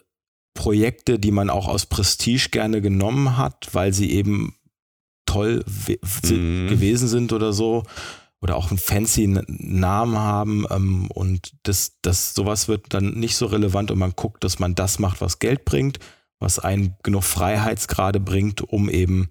Projekte, 0.54 1.18
die 1.18 1.30
man 1.30 1.50
auch 1.50 1.68
aus 1.68 1.86
Prestige 1.86 2.48
gerne 2.50 2.80
genommen 2.80 3.36
hat, 3.36 3.68
weil 3.72 3.92
sie 3.92 4.12
eben 4.12 4.54
toll 5.26 5.64
mhm. 5.86 6.68
gewesen 6.68 7.08
sind 7.08 7.32
oder 7.32 7.52
so, 7.52 7.84
oder 8.44 8.56
auch 8.56 8.68
einen 8.68 8.78
fancy 8.78 9.26
Namen 9.26 10.18
haben 10.18 10.66
ähm, 10.68 11.10
und 11.10 11.54
das, 11.62 11.96
das 12.02 12.34
sowas 12.34 12.68
wird 12.68 12.92
dann 12.92 13.14
nicht 13.14 13.36
so 13.36 13.46
relevant 13.46 13.90
und 13.90 13.98
man 13.98 14.12
guckt, 14.14 14.44
dass 14.44 14.58
man 14.58 14.74
das 14.74 14.98
macht, 14.98 15.22
was 15.22 15.38
Geld 15.38 15.64
bringt, 15.64 15.98
was 16.40 16.58
einen 16.58 16.94
genug 17.02 17.24
Freiheitsgrade 17.24 18.20
bringt, 18.20 18.60
um 18.60 18.90
eben 18.90 19.30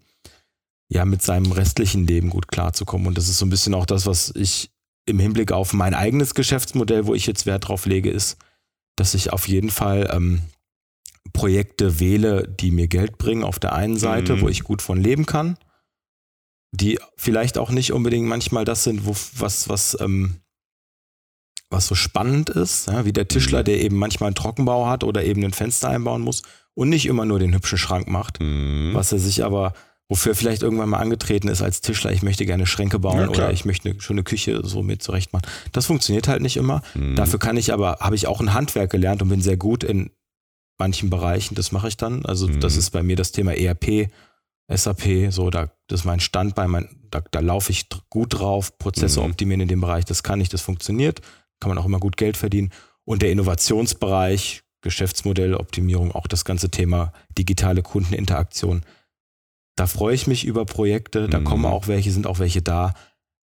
ja 0.89 1.05
mit 1.05 1.21
seinem 1.21 1.51
restlichen 1.51 2.07
Leben 2.07 2.31
gut 2.31 2.47
klarzukommen. 2.47 3.05
Und 3.05 3.15
das 3.15 3.29
ist 3.29 3.37
so 3.37 3.45
ein 3.45 3.51
bisschen 3.51 3.75
auch 3.75 3.85
das, 3.85 4.07
was 4.07 4.33
ich 4.35 4.71
im 5.05 5.19
Hinblick 5.19 5.51
auf 5.51 5.73
mein 5.73 5.93
eigenes 5.93 6.33
Geschäftsmodell, 6.33 7.05
wo 7.05 7.13
ich 7.13 7.27
jetzt 7.27 7.45
Wert 7.45 7.67
drauf 7.67 7.85
lege, 7.85 8.09
ist, 8.09 8.37
dass 8.95 9.13
ich 9.13 9.31
auf 9.31 9.47
jeden 9.47 9.69
Fall 9.69 10.09
ähm, 10.11 10.41
Projekte 11.33 11.99
wähle, 11.99 12.47
die 12.47 12.71
mir 12.71 12.87
Geld 12.87 13.19
bringen 13.19 13.43
auf 13.43 13.59
der 13.59 13.73
einen 13.73 13.97
Seite, 13.97 14.37
mhm. 14.37 14.41
wo 14.41 14.49
ich 14.49 14.63
gut 14.63 14.81
von 14.81 14.99
leben 14.99 15.27
kann 15.27 15.55
die 16.73 16.99
vielleicht 17.15 17.57
auch 17.57 17.69
nicht 17.69 17.93
unbedingt 17.93 18.27
manchmal 18.27 18.65
das 18.65 18.83
sind, 18.83 19.05
wo, 19.05 19.15
was, 19.37 19.69
was, 19.69 19.95
ähm, 20.01 20.37
was 21.69 21.87
so 21.87 21.95
spannend 21.95 22.49
ist, 22.49 22.87
ja, 22.87 23.05
wie 23.05 23.13
der 23.13 23.27
Tischler, 23.27 23.59
mhm. 23.59 23.65
der 23.65 23.81
eben 23.81 23.95
manchmal 23.95 24.27
einen 24.27 24.35
Trockenbau 24.35 24.87
hat 24.87 25.03
oder 25.03 25.23
eben 25.23 25.43
ein 25.43 25.53
Fenster 25.53 25.89
einbauen 25.89 26.21
muss 26.21 26.41
und 26.73 26.89
nicht 26.89 27.05
immer 27.05 27.25
nur 27.25 27.37
den 27.37 27.53
hübschen 27.53 27.77
Schrank 27.77 28.07
macht, 28.07 28.39
mhm. 28.41 28.91
was 28.93 29.11
er 29.11 29.19
sich 29.19 29.45
aber, 29.45 29.73
wofür 30.09 30.31
er 30.31 30.35
vielleicht 30.35 30.63
irgendwann 30.63 30.89
mal 30.89 30.97
angetreten 30.97 31.47
ist 31.47 31.61
als 31.61 31.81
Tischler, 31.81 32.11
ich 32.11 32.23
möchte 32.23 32.45
gerne 32.47 32.65
Schränke 32.65 32.97
bauen 32.97 33.29
oder 33.29 33.51
ich 33.51 33.65
möchte 33.65 33.91
eine 33.91 34.01
schöne 34.01 34.23
Küche 34.23 34.61
so 34.63 34.81
mit 34.81 35.03
zurecht 35.03 35.31
machen. 35.31 35.45
Das 35.73 35.85
funktioniert 35.85 36.27
halt 36.27 36.41
nicht 36.41 36.57
immer. 36.57 36.81
Mhm. 36.95 37.15
Dafür 37.15 37.37
kann 37.37 37.55
ich 37.55 37.71
aber, 37.71 37.97
habe 37.99 38.15
ich 38.15 38.25
auch 38.25 38.41
ein 38.41 38.55
Handwerk 38.55 38.89
gelernt 38.89 39.21
und 39.21 39.29
bin 39.29 39.41
sehr 39.41 39.57
gut 39.57 39.83
in 39.83 40.09
manchen 40.79 41.11
Bereichen, 41.11 41.53
das 41.53 41.71
mache 41.71 41.87
ich 41.87 41.97
dann. 41.97 42.25
Also 42.25 42.47
das 42.47 42.73
mhm. 42.73 42.79
ist 42.79 42.89
bei 42.89 43.03
mir 43.03 43.15
das 43.15 43.31
Thema 43.31 43.53
ERP 43.53 44.09
SAP, 44.67 45.31
so, 45.31 45.49
da, 45.49 45.71
das 45.87 46.01
ist 46.01 46.05
mein 46.05 46.19
Standbein, 46.19 46.69
mein, 46.69 46.89
da, 47.11 47.21
da 47.31 47.39
laufe 47.39 47.71
ich 47.71 47.87
gut 48.09 48.39
drauf, 48.39 48.77
Prozesse 48.77 49.19
mhm. 49.19 49.27
optimieren 49.27 49.61
in 49.61 49.67
dem 49.67 49.81
Bereich, 49.81 50.05
das 50.05 50.23
kann 50.23 50.41
ich, 50.41 50.49
das 50.49 50.61
funktioniert, 50.61 51.21
kann 51.59 51.69
man 51.69 51.77
auch 51.77 51.85
immer 51.85 51.99
gut 51.99 52.17
Geld 52.17 52.37
verdienen. 52.37 52.71
Und 53.05 53.21
der 53.21 53.31
Innovationsbereich, 53.31 54.63
Geschäftsmodelloptimierung, 54.81 56.11
auch 56.11 56.27
das 56.27 56.45
ganze 56.45 56.69
Thema 56.69 57.13
digitale 57.37 57.81
Kundeninteraktion, 57.81 58.83
da 59.75 59.87
freue 59.87 60.15
ich 60.15 60.27
mich 60.27 60.45
über 60.45 60.65
Projekte, 60.65 61.27
da 61.27 61.39
mhm. 61.39 61.45
kommen 61.45 61.65
auch 61.65 61.87
welche, 61.87 62.11
sind 62.11 62.27
auch 62.27 62.39
welche 62.39 62.61
da. 62.61 62.93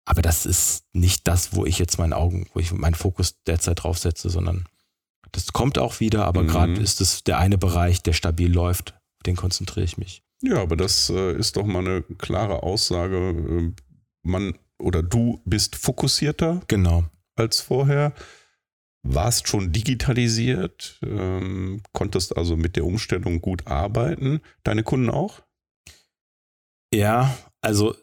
Aber 0.05 0.22
das 0.22 0.46
ist 0.46 0.85
nicht 0.92 1.26
das, 1.26 1.55
wo 1.55 1.66
ich 1.66 1.79
jetzt 1.79 1.98
meinen 1.98 2.12
Augen, 2.12 2.48
wo 2.52 2.61
ich 2.61 2.72
meinen 2.72 2.94
Fokus 2.94 3.42
derzeit 3.46 3.83
drauf 3.83 3.98
setze, 3.98 4.31
sondern 4.31 4.66
das 5.33 5.52
kommt 5.52 5.79
auch 5.79 6.00
wieder, 6.00 6.24
aber 6.24 6.42
mhm. 6.42 6.48
gerade 6.48 6.72
ist 6.74 7.00
es 7.00 7.24
der 7.24 7.38
eine 7.38 7.59
Bereich, 7.59 8.02
der 8.02 8.12
stabil 8.12 8.52
läuft, 8.52 8.92
auf 8.92 9.22
den 9.24 9.37
konzentriere 9.37 9.85
ich 9.85 9.98
mich. 9.98 10.22
Ja, 10.42 10.62
aber 10.62 10.77
das 10.77 11.11
äh, 11.11 11.37
ist 11.37 11.57
doch 11.57 11.64
mal 11.64 11.81
eine 11.81 12.03
klare 12.03 12.62
Aussage. 12.62 13.16
Äh, 13.16 13.72
man 14.22 14.59
oder 14.79 15.03
du 15.03 15.40
bist 15.44 15.77
fokussierter 15.77 16.61
genau. 16.68 17.05
als 17.35 17.61
vorher. 17.61 18.12
Warst 19.03 19.46
schon 19.46 19.72
digitalisiert, 19.72 20.99
ähm, 21.03 21.81
konntest 21.92 22.37
also 22.37 22.57
mit 22.57 22.75
der 22.75 22.85
Umstellung 22.85 23.40
gut 23.40 23.66
arbeiten. 23.68 24.40
Deine 24.64 24.83
Kunden 24.83 25.11
auch? 25.11 25.42
Ja, 26.92 27.37
also 27.61 27.94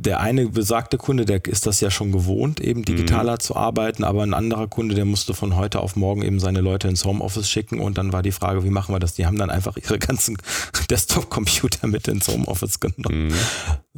der 0.00 0.20
eine 0.20 0.48
besagte 0.48 0.96
Kunde, 0.96 1.26
der 1.26 1.44
ist 1.44 1.66
das 1.66 1.80
ja 1.80 1.90
schon 1.90 2.10
gewohnt, 2.10 2.58
eben 2.58 2.84
digitaler 2.84 3.34
mhm. 3.34 3.40
zu 3.40 3.54
arbeiten, 3.54 4.02
aber 4.02 4.22
ein 4.22 4.32
anderer 4.32 4.66
Kunde, 4.66 4.94
der 4.94 5.04
musste 5.04 5.34
von 5.34 5.56
heute 5.56 5.80
auf 5.80 5.94
morgen 5.94 6.22
eben 6.22 6.40
seine 6.40 6.62
Leute 6.62 6.88
ins 6.88 7.04
Homeoffice 7.04 7.50
schicken 7.50 7.80
und 7.80 7.98
dann 7.98 8.12
war 8.12 8.22
die 8.22 8.32
Frage, 8.32 8.64
wie 8.64 8.70
machen 8.70 8.94
wir 8.94 8.98
das? 8.98 9.14
Die 9.14 9.26
haben 9.26 9.36
dann 9.36 9.50
einfach 9.50 9.76
ihre 9.76 9.98
ganzen 9.98 10.38
Desktop-Computer 10.90 11.86
mit 11.86 12.08
ins 12.08 12.28
Homeoffice 12.28 12.80
genommen. 12.80 13.28
Mhm. 13.28 13.34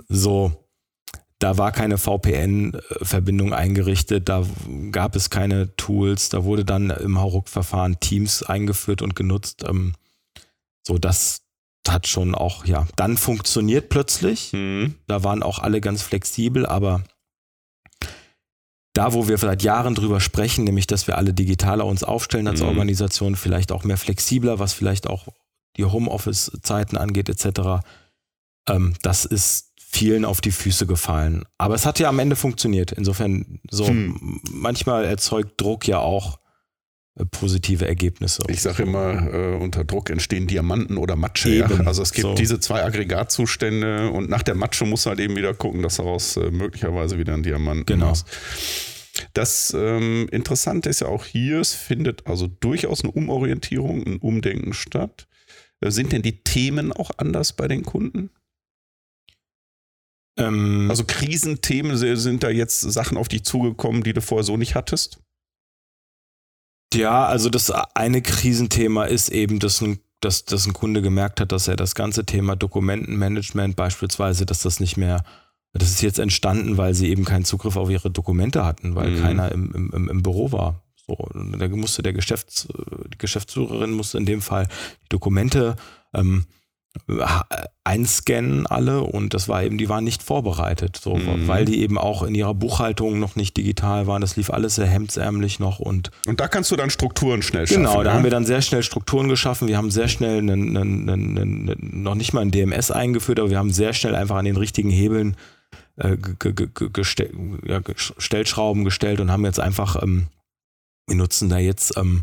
So, 0.09 0.53
da 1.39 1.57
war 1.57 1.71
keine 1.71 1.99
VPN-Verbindung 1.99 3.53
eingerichtet, 3.53 4.29
da 4.29 4.45
gab 4.91 5.15
es 5.15 5.31
keine 5.31 5.77
Tools, 5.77 6.31
da 6.31 6.43
wurde 6.43 6.65
dann 6.65 6.91
im 6.91 7.21
Hauruck-Verfahren 7.21 8.01
Teams 8.01 8.43
eingeführt 8.43 9.03
und 9.03 9.15
genutzt. 9.15 9.65
Ähm, 9.69 9.95
so, 10.85 10.99
das, 10.99 11.43
hat 11.89 12.07
schon 12.07 12.35
auch, 12.35 12.65
ja, 12.65 12.87
dann 12.97 13.17
funktioniert 13.17 13.89
plötzlich. 13.89 14.53
Mhm. 14.53 14.95
Da 15.07 15.25
waren 15.25 15.43
auch 15.43 15.59
alle 15.59 15.81
ganz 15.81 16.03
flexibel, 16.03 16.65
aber 16.67 17.03
da, 18.95 19.15
wo 19.15 19.27
wir 19.27 19.39
seit 19.39 19.63
Jahren 19.63 19.95
drüber 19.95 20.21
sprechen, 20.21 20.65
nämlich, 20.65 20.87
dass 20.87 21.07
wir 21.07 21.17
alle 21.17 21.33
digitaler 21.33 21.87
uns 21.87 22.05
aufstellen 22.05 22.47
als 22.47 22.61
Mhm. 22.61 22.69
Organisation, 22.69 23.37
vielleicht 23.37 23.73
auch 23.73 23.85
mehr 23.85 23.97
flexibler, 23.97 24.59
was 24.59 24.75
vielleicht 24.75 25.07
auch 25.07 25.29
die 25.77 25.85
Homeoffice-Zeiten 25.85 26.97
angeht, 26.99 27.29
etc., 27.31 27.81
ähm, 28.69 28.95
das 29.03 29.25
ist 29.25 29.73
vielen 29.81 30.25
auf 30.25 30.41
die 30.41 30.53
Füße 30.53 30.87
gefallen. 30.87 31.45
Aber 31.59 31.75
es 31.75 31.85
hat 31.85 31.99
ja 31.99 32.09
am 32.09 32.19
Ende 32.19 32.37
funktioniert. 32.37 32.93
Insofern, 32.93 33.61
so 33.71 33.87
Hm. 33.89 34.41
manchmal 34.51 35.05
erzeugt 35.05 35.61
Druck 35.61 35.89
ja 35.89 35.99
auch 35.99 36.39
positive 37.31 37.87
Ergebnisse. 37.87 38.43
Ich 38.49 38.63
sage 38.63 38.85
immer, 38.85 39.33
äh, 39.33 39.55
unter 39.57 39.85
Druck 39.85 40.09
entstehen 40.11 40.47
Diamanten 40.47 40.97
oder 40.97 41.15
Matsche. 41.17 41.51
Ja? 41.51 41.67
Also 41.85 42.03
es 42.03 42.13
gibt 42.13 42.23
So. 42.23 42.35
diese 42.35 42.59
zwei 42.59 42.83
Aggregatzustände 42.85 44.11
und 44.11 44.31
nach 44.31 44.43
der 44.43 44.55
Matsche 44.55 44.87
muss 44.87 45.05
halt 45.07 45.21
eben 45.21 45.37
wieder 45.37 45.53
gucken, 45.53 45.83
dass 45.83 45.97
daraus 45.97 46.37
äh, 46.39 46.51
möglicherweise 46.51 47.19
wieder 47.19 47.35
ein 47.35 47.43
Diamanten 47.43 47.85
Genau. 47.87 48.07
machst. 48.07 48.27
Das 49.35 49.75
ähm, 49.77 50.27
Interessante 50.33 50.89
ist 50.89 51.01
ja 51.03 51.09
auch 51.09 51.27
hier, 51.27 51.61
es 51.61 51.75
findet 51.75 52.27
also 52.27 52.47
durchaus 52.47 53.03
eine 53.03 53.13
Umorientierung, 53.13 54.03
ein 54.07 54.17
Umdenken 54.19 54.73
statt. 54.73 55.29
Äh, 55.81 55.91
sind 55.91 56.13
denn 56.13 56.23
die 56.23 56.43
Themen 56.43 56.93
auch 56.93 57.11
anders 57.19 57.53
bei 57.53 57.69
den 57.69 57.83
Kunden? 57.83 58.31
Ähm, 60.39 60.87
Also 60.91 61.05
Krisenthemen 61.05 61.97
se- 61.99 62.17
sind 62.17 62.43
da 62.43 62.49
jetzt 62.49 62.81
Sachen 62.81 63.19
auf 63.19 63.29
dich 63.29 63.45
zugekommen, 63.45 64.03
die 64.03 64.15
du 64.15 64.23
vorher 64.23 64.45
so 64.45 64.57
nicht 64.57 64.75
hattest? 64.75 65.19
Ja, 66.95 67.27
also 67.27 67.49
das 67.51 67.71
eine 67.95 68.23
Krisenthema 68.23 69.05
ist 69.05 69.29
eben, 69.31 69.59
dass 69.59 69.81
ein, 69.81 69.99
dass, 70.21 70.45
dass 70.45 70.67
ein 70.67 70.73
Kunde 70.73 71.03
gemerkt 71.03 71.41
hat, 71.41 71.53
dass 71.53 71.69
er 71.69 71.77
das 71.77 71.95
ganze 71.95 72.25
Thema 72.25 72.55
Dokumentenmanagement 72.57 73.77
beispielsweise, 73.77 74.47
dass 74.47 74.61
das 74.63 74.79
nicht 74.81 74.97
mehr, 74.97 75.25
das 75.73 75.91
ist 75.91 76.03
jetzt 76.03 76.19
entstanden, 76.19 76.77
weil 76.77 76.95
sie 76.95 77.09
eben 77.09 77.25
keinen 77.25 77.45
Zugriff 77.45 77.77
auf 77.77 77.91
ihre 77.91 78.11
Dokumente 78.11 78.65
hatten, 78.65 78.95
weil 78.95 79.11
Mhm. 79.11 79.21
keiner 79.21 79.53
im, 79.53 79.73
im, 79.93 80.09
im- 80.09 80.23
Büro 80.23 80.53
war. 80.53 80.83
So, 81.07 81.17
da 81.35 81.69
musste 81.69 82.03
der 82.03 82.13
Geschäfts, 82.13 82.69
die 83.13 83.19
Geschäftsführerin 83.19 83.91
musste 83.93 84.19
in 84.19 84.27
dem 84.27 84.41
Fall 84.41 84.69
die 85.03 85.09
Dokumente 85.09 85.75
ähm, 86.15 86.47
einscannen 87.85 88.67
alle 88.67 89.03
und 89.03 89.35
das 89.35 89.49
war 89.49 89.63
eben, 89.65 89.79
die 89.79 89.89
waren 89.89 90.05
nicht 90.05 90.23
vorbereitet, 90.23 90.99
so, 91.03 91.17
Mhm. 91.17 91.49
weil 91.49 91.65
die 91.65 91.81
eben 91.81 91.99
auch 91.99 92.23
in 92.23 92.35
ihrer 92.35 92.55
Buchhaltung 92.55 93.19
noch 93.19 93.35
nicht 93.37 93.57
digital 93.57 94.07
waren. 94.07 94.21
Das 94.21 94.37
lief 94.37 94.51
alles 94.51 94.77
sehr 94.77 94.87
hemdsärmlich 94.87 95.59
noch 95.59 95.79
und 95.79 96.11
Und 96.27 96.41
da 96.41 96.49
kannst 96.49 96.71
du 96.71 96.77
dann 96.77 96.91
Strukturen 96.91 97.43
schnell 97.43 97.67
schaffen. 97.67 97.83
Genau, 97.85 98.03
da 98.03 98.11
ja? 98.11 98.17
haben 98.17 98.25
wir 98.25 98.31
dann 98.31 98.47
sehr 98.47 98.63
schnell 98.63 98.83
Strukturen 98.83 99.29
geschaffen. 99.29 99.69
Wir 99.69 99.77
haben 99.77 99.91
sehr 99.91 100.09
schnell 100.09 100.39
einen, 100.39 100.77
einen, 100.77 101.09
einen, 101.09 101.39
einen, 101.39 102.03
noch 102.03 102.15
nicht 102.15 102.33
mal 102.33 102.41
ein 102.43 102.51
DMS 102.51 102.91
eingeführt, 102.91 103.41
aber 103.41 103.51
wir 103.51 103.59
haben 103.59 103.73
sehr 103.73 103.93
schnell 103.95 104.15
einfach 104.15 104.37
an 104.37 104.45
den 104.45 104.57
richtigen 104.57 104.91
Hebeln 104.91 105.37
äh, 105.97 106.17
ge- 106.17 106.53
ge- 106.53 106.69
ge- 106.75 106.91
gestell, 106.93 107.33
ja, 107.67 107.81
Stellschrauben 107.97 108.85
gestellt 108.85 109.21
und 109.21 109.31
haben 109.31 109.45
jetzt 109.45 109.61
einfach, 109.61 110.03
ähm, 110.03 110.27
wir 111.09 111.17
nutzen 111.17 111.49
da 111.49 111.59
jetzt 111.59 111.97
ähm, 111.97 112.23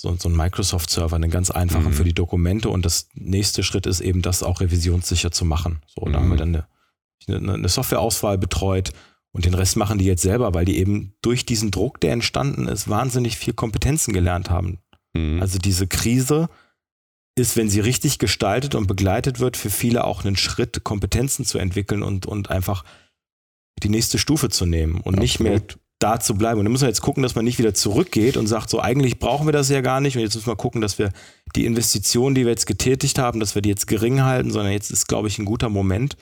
so, 0.00 0.16
so 0.18 0.28
einen 0.28 0.36
Microsoft-Server, 0.38 1.14
einen 1.14 1.30
ganz 1.30 1.50
einfachen 1.50 1.88
Mhm. 1.90 1.92
für 1.92 2.04
die 2.04 2.14
Dokumente 2.14 2.70
und 2.70 2.86
das 2.86 3.08
nächste 3.14 3.62
Schritt 3.62 3.86
ist 3.86 4.00
eben, 4.00 4.22
das 4.22 4.42
auch 4.42 4.60
revisionssicher 4.60 5.30
zu 5.30 5.44
machen. 5.44 5.82
So, 5.86 6.06
da 6.06 6.12
Mhm. 6.12 6.14
haben 6.16 6.30
wir 6.30 6.36
dann 6.38 6.62
eine, 7.28 7.52
eine, 7.52 7.68
Softwareauswahl 7.68 8.38
betreut 8.38 8.92
und 9.32 9.44
den 9.44 9.52
Rest 9.52 9.76
machen 9.76 9.98
die 9.98 10.06
jetzt 10.06 10.22
selber, 10.22 10.54
weil 10.54 10.64
die 10.64 10.78
eben 10.78 11.12
durch 11.20 11.44
diesen 11.44 11.70
Druck, 11.70 12.00
der 12.00 12.12
entstanden 12.14 12.66
ist, 12.66 12.88
wahnsinnig 12.88 13.36
viel 13.36 13.52
Kompetenzen 13.52 14.14
gelernt 14.14 14.48
haben. 14.48 14.78
Mhm. 15.12 15.38
Also 15.42 15.58
diese 15.58 15.86
Krise 15.86 16.48
ist, 17.36 17.56
wenn 17.58 17.68
sie 17.68 17.80
richtig 17.80 18.18
gestaltet 18.18 18.74
und 18.74 18.86
begleitet 18.86 19.38
wird, 19.38 19.58
für 19.58 19.70
viele 19.70 20.04
auch 20.04 20.24
einen 20.24 20.36
Schritt, 20.36 20.82
Kompetenzen 20.82 21.44
zu 21.44 21.58
entwickeln 21.58 22.02
und, 22.02 22.24
und 22.24 22.48
einfach 22.50 22.84
die 23.82 23.90
nächste 23.90 24.18
Stufe 24.18 24.48
zu 24.48 24.64
nehmen 24.64 25.00
und 25.02 25.18
nicht 25.18 25.40
mehr 25.40 25.56
Absolut. 25.56 25.78
Da 26.00 26.18
zu 26.18 26.34
bleiben. 26.34 26.58
Und 26.58 26.64
dann 26.64 26.72
muss 26.72 26.80
man 26.80 26.90
jetzt 26.90 27.02
gucken, 27.02 27.22
dass 27.22 27.36
man 27.36 27.44
nicht 27.44 27.58
wieder 27.58 27.74
zurückgeht 27.74 28.36
und 28.36 28.48
sagt, 28.48 28.70
so 28.70 28.80
eigentlich 28.80 29.18
brauchen 29.18 29.46
wir 29.46 29.52
das 29.52 29.68
ja 29.68 29.80
gar 29.82 30.00
nicht. 30.00 30.16
Und 30.16 30.22
jetzt 30.22 30.34
müssen 30.34 30.48
wir 30.48 30.56
gucken, 30.56 30.80
dass 30.80 30.98
wir 30.98 31.12
die 31.54 31.66
Investitionen, 31.66 32.34
die 32.34 32.44
wir 32.44 32.50
jetzt 32.50 32.66
getätigt 32.66 33.18
haben, 33.18 33.38
dass 33.38 33.54
wir 33.54 33.62
die 33.62 33.68
jetzt 33.68 33.86
gering 33.86 34.22
halten, 34.22 34.50
sondern 34.50 34.72
jetzt 34.72 34.90
ist, 34.90 35.06
glaube 35.06 35.28
ich, 35.28 35.38
ein 35.38 35.44
guter 35.44 35.68
Moment, 35.68 36.16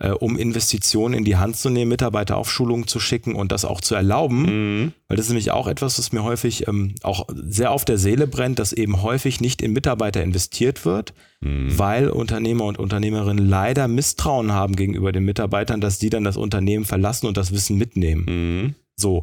äh, 0.00 0.10
um 0.10 0.36
Investitionen 0.36 1.14
in 1.14 1.24
die 1.24 1.36
Hand 1.36 1.56
zu 1.56 1.70
nehmen, 1.70 1.90
Mitarbeiter 1.90 2.36
auf 2.36 2.50
Schulungen 2.50 2.88
zu 2.88 2.98
schicken 2.98 3.36
und 3.36 3.52
das 3.52 3.64
auch 3.64 3.80
zu 3.80 3.94
erlauben. 3.94 4.42
Mhm. 4.82 4.92
Weil 5.06 5.16
das 5.16 5.26
ist 5.26 5.30
nämlich 5.30 5.52
auch 5.52 5.68
etwas, 5.68 5.98
was 5.98 6.10
mir 6.10 6.24
häufig 6.24 6.66
ähm, 6.66 6.96
auch 7.02 7.26
sehr 7.32 7.70
auf 7.70 7.84
der 7.84 7.98
Seele 7.98 8.26
brennt, 8.26 8.58
dass 8.58 8.72
eben 8.72 9.02
häufig 9.02 9.40
nicht 9.40 9.62
in 9.62 9.72
Mitarbeiter 9.72 10.22
investiert 10.22 10.84
wird, 10.84 11.14
Mhm. 11.42 11.76
weil 11.76 12.08
Unternehmer 12.08 12.64
und 12.64 12.78
Unternehmerinnen 12.78 13.46
leider 13.46 13.88
Misstrauen 13.88 14.52
haben 14.52 14.76
gegenüber 14.76 15.10
den 15.10 15.24
Mitarbeitern, 15.24 15.80
dass 15.80 15.98
die 15.98 16.08
dann 16.10 16.24
das 16.24 16.36
Unternehmen 16.36 16.84
verlassen 16.84 17.26
und 17.26 17.36
das 17.36 17.52
Wissen 17.52 17.78
mitnehmen. 17.78 18.24
Mhm. 18.28 18.74
So. 19.02 19.22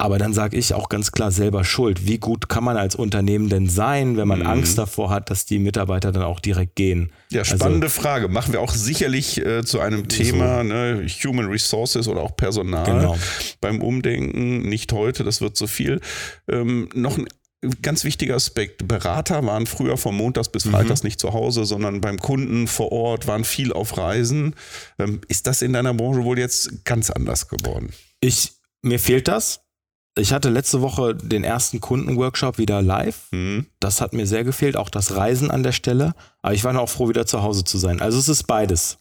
Aber 0.00 0.18
dann 0.18 0.32
sage 0.32 0.56
ich 0.56 0.74
auch 0.74 0.88
ganz 0.90 1.10
klar 1.10 1.32
selber 1.32 1.64
schuld. 1.64 2.06
Wie 2.06 2.18
gut 2.18 2.48
kann 2.48 2.62
man 2.62 2.76
als 2.76 2.94
Unternehmen 2.94 3.48
denn 3.48 3.68
sein, 3.68 4.16
wenn 4.16 4.28
man 4.28 4.40
Mhm. 4.40 4.46
Angst 4.46 4.78
davor 4.78 5.10
hat, 5.10 5.28
dass 5.28 5.44
die 5.44 5.58
Mitarbeiter 5.58 6.12
dann 6.12 6.22
auch 6.22 6.38
direkt 6.38 6.76
gehen? 6.76 7.10
Ja, 7.32 7.44
spannende 7.44 7.88
Frage. 7.90 8.28
Machen 8.28 8.52
wir 8.52 8.60
auch 8.60 8.72
sicherlich 8.72 9.44
äh, 9.44 9.64
zu 9.64 9.80
einem 9.80 10.06
Thema 10.06 10.62
ne, 10.62 11.04
Human 11.24 11.46
Resources 11.46 12.06
oder 12.06 12.20
auch 12.20 12.36
Personal 12.36 12.84
Genau. 12.84 13.18
beim 13.60 13.80
Umdenken. 13.82 14.68
Nicht 14.68 14.92
heute, 14.92 15.24
das 15.24 15.40
wird 15.40 15.56
zu 15.56 15.66
viel. 15.66 16.00
Ähm, 16.48 16.88
noch 16.94 17.18
ein 17.18 17.26
ganz 17.82 18.04
wichtiger 18.04 18.36
Aspekt. 18.36 18.86
Berater 18.86 19.44
waren 19.44 19.66
früher 19.66 19.96
von 19.96 20.14
Montags 20.14 20.48
bis 20.48 20.64
Mhm. 20.64 20.70
Freitags 20.70 21.02
nicht 21.02 21.18
zu 21.18 21.32
Hause, 21.32 21.64
sondern 21.64 22.00
beim 22.00 22.20
Kunden 22.20 22.68
vor 22.68 22.92
Ort, 22.92 23.26
waren 23.26 23.42
viel 23.42 23.72
auf 23.72 23.98
Reisen. 23.98 24.54
Ähm, 25.00 25.22
ist 25.26 25.48
das 25.48 25.60
in 25.60 25.72
deiner 25.72 25.92
Branche 25.92 26.22
wohl 26.22 26.38
jetzt 26.38 26.84
ganz 26.84 27.10
anders 27.10 27.48
geworden? 27.48 27.90
Ich, 28.20 28.52
mir 28.82 28.98
fehlt 28.98 29.28
das. 29.28 29.60
Ich 30.16 30.32
hatte 30.32 30.48
letzte 30.50 30.80
Woche 30.80 31.14
den 31.14 31.44
ersten 31.44 31.80
Kundenworkshop 31.80 32.58
wieder 32.58 32.82
live. 32.82 33.28
Mhm. 33.30 33.66
Das 33.78 34.00
hat 34.00 34.12
mir 34.12 34.26
sehr 34.26 34.42
gefehlt, 34.42 34.76
auch 34.76 34.90
das 34.90 35.14
Reisen 35.14 35.50
an 35.50 35.62
der 35.62 35.72
Stelle. 35.72 36.14
Aber 36.42 36.54
ich 36.54 36.64
war 36.64 36.76
auch 36.78 36.88
froh, 36.88 37.08
wieder 37.08 37.26
zu 37.26 37.42
Hause 37.42 37.62
zu 37.64 37.78
sein. 37.78 38.00
Also 38.00 38.18
es 38.18 38.28
ist 38.28 38.44
beides. 38.44 38.98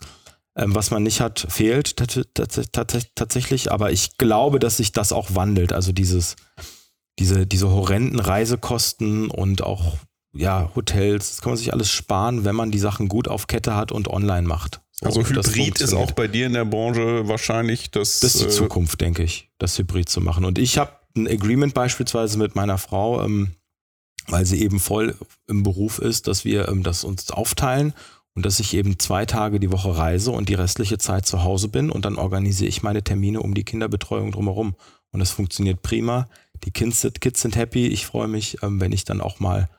Ähm, 0.56 0.76
was 0.76 0.92
man 0.92 1.04
nicht 1.04 1.22
hat, 1.22 1.46
fehlt 1.50 1.98
tats- 1.98 2.26
tats- 2.36 2.72
tats- 2.72 3.08
tatsächlich. 3.16 3.72
Aber 3.72 3.92
ich 3.92 4.18
glaube, 4.18 4.60
dass 4.60 4.78
sich 4.78 4.92
das 4.92 5.12
auch 5.12 5.34
wandelt. 5.34 5.74
Also 5.74 5.92
dieses, 5.92 6.36
diese, 7.20 7.48
diese 7.48 7.70
horrenden 7.70 8.20
Reisekosten 8.20 9.30
und 9.32 9.64
auch 9.64 9.98
ja, 10.34 10.70
Hotels, 10.76 11.30
das 11.30 11.42
kann 11.42 11.52
man 11.52 11.58
sich 11.58 11.74
alles 11.74 11.90
sparen, 11.90 12.46
wenn 12.46 12.56
man 12.56 12.70
die 12.70 12.80
Sachen 12.80 13.08
gut 13.08 13.28
auf 13.28 13.48
Kette 13.48 13.76
hat 13.76 13.92
und 13.92 14.08
online 14.08 14.48
macht. 14.48 14.82
So, 15.02 15.08
Also 15.08 15.24
Hybrid 15.24 15.80
ist 15.80 15.94
auch 15.94 16.12
bei 16.12 16.28
dir 16.28 16.48
in 16.48 16.54
der 16.54 16.66
Branche 16.66 17.28
wahrscheinlich 17.28 17.92
das. 17.92 18.20
Das 18.20 18.36
ist 18.36 18.42
die 18.42 18.48
äh, 18.48 18.50
Zukunft, 18.50 19.00
denke 19.00 19.24
ich, 19.24 19.50
das 19.60 19.78
Hybrid 19.78 20.10
zu 20.10 20.22
machen. 20.22 20.44
Und 20.44 20.58
ich 20.58 20.78
habe 20.78 20.92
ein 21.16 21.28
Agreement 21.28 21.74
beispielsweise 21.74 22.38
mit 22.38 22.56
meiner 22.56 22.78
Frau, 22.78 23.24
ähm, 23.24 23.52
weil 24.28 24.46
sie 24.46 24.62
eben 24.62 24.80
voll 24.80 25.16
im 25.48 25.64
Beruf 25.64 26.00
ist, 26.00 26.28
dass 26.28 26.46
wir 26.46 26.68
ähm, 26.68 26.84
das 26.84 27.04
uns 27.04 27.30
aufteilen 27.30 27.94
und 28.34 28.46
dass 28.46 28.60
ich 28.60 28.74
eben 28.74 28.98
zwei 28.98 29.26
Tage 29.26 29.60
die 29.60 29.72
Woche 29.72 29.96
reise 29.96 30.32
und 30.32 30.50
die 30.50 30.56
restliche 30.56 30.98
Zeit 30.98 31.26
zu 31.26 31.44
Hause 31.44 31.68
bin 31.68 31.92
und 31.92 32.06
dann 32.06 32.18
organisiere 32.18 32.70
ich 32.70 32.84
meine 32.84 33.04
Termine 33.04 33.42
um 33.42 33.54
die 33.54 33.64
Kinderbetreuung 33.64 34.32
drumherum. 34.32 34.76
Und 35.12 35.20
das 35.20 35.32
funktioniert 35.32 35.82
prima. 35.82 36.28
Die 36.64 36.72
Kids 36.72 37.02
sind, 37.02 37.22
Kids 37.22 37.42
sind 37.42 37.56
happy. 37.56 37.88
Ich 37.88 38.06
freue 38.06 38.28
mich, 38.28 38.62
ähm, 38.64 38.82
wenn 38.82 38.92
ich 38.92 39.06
dann 39.06 39.22
auch 39.22 39.40
mal, 39.40 39.70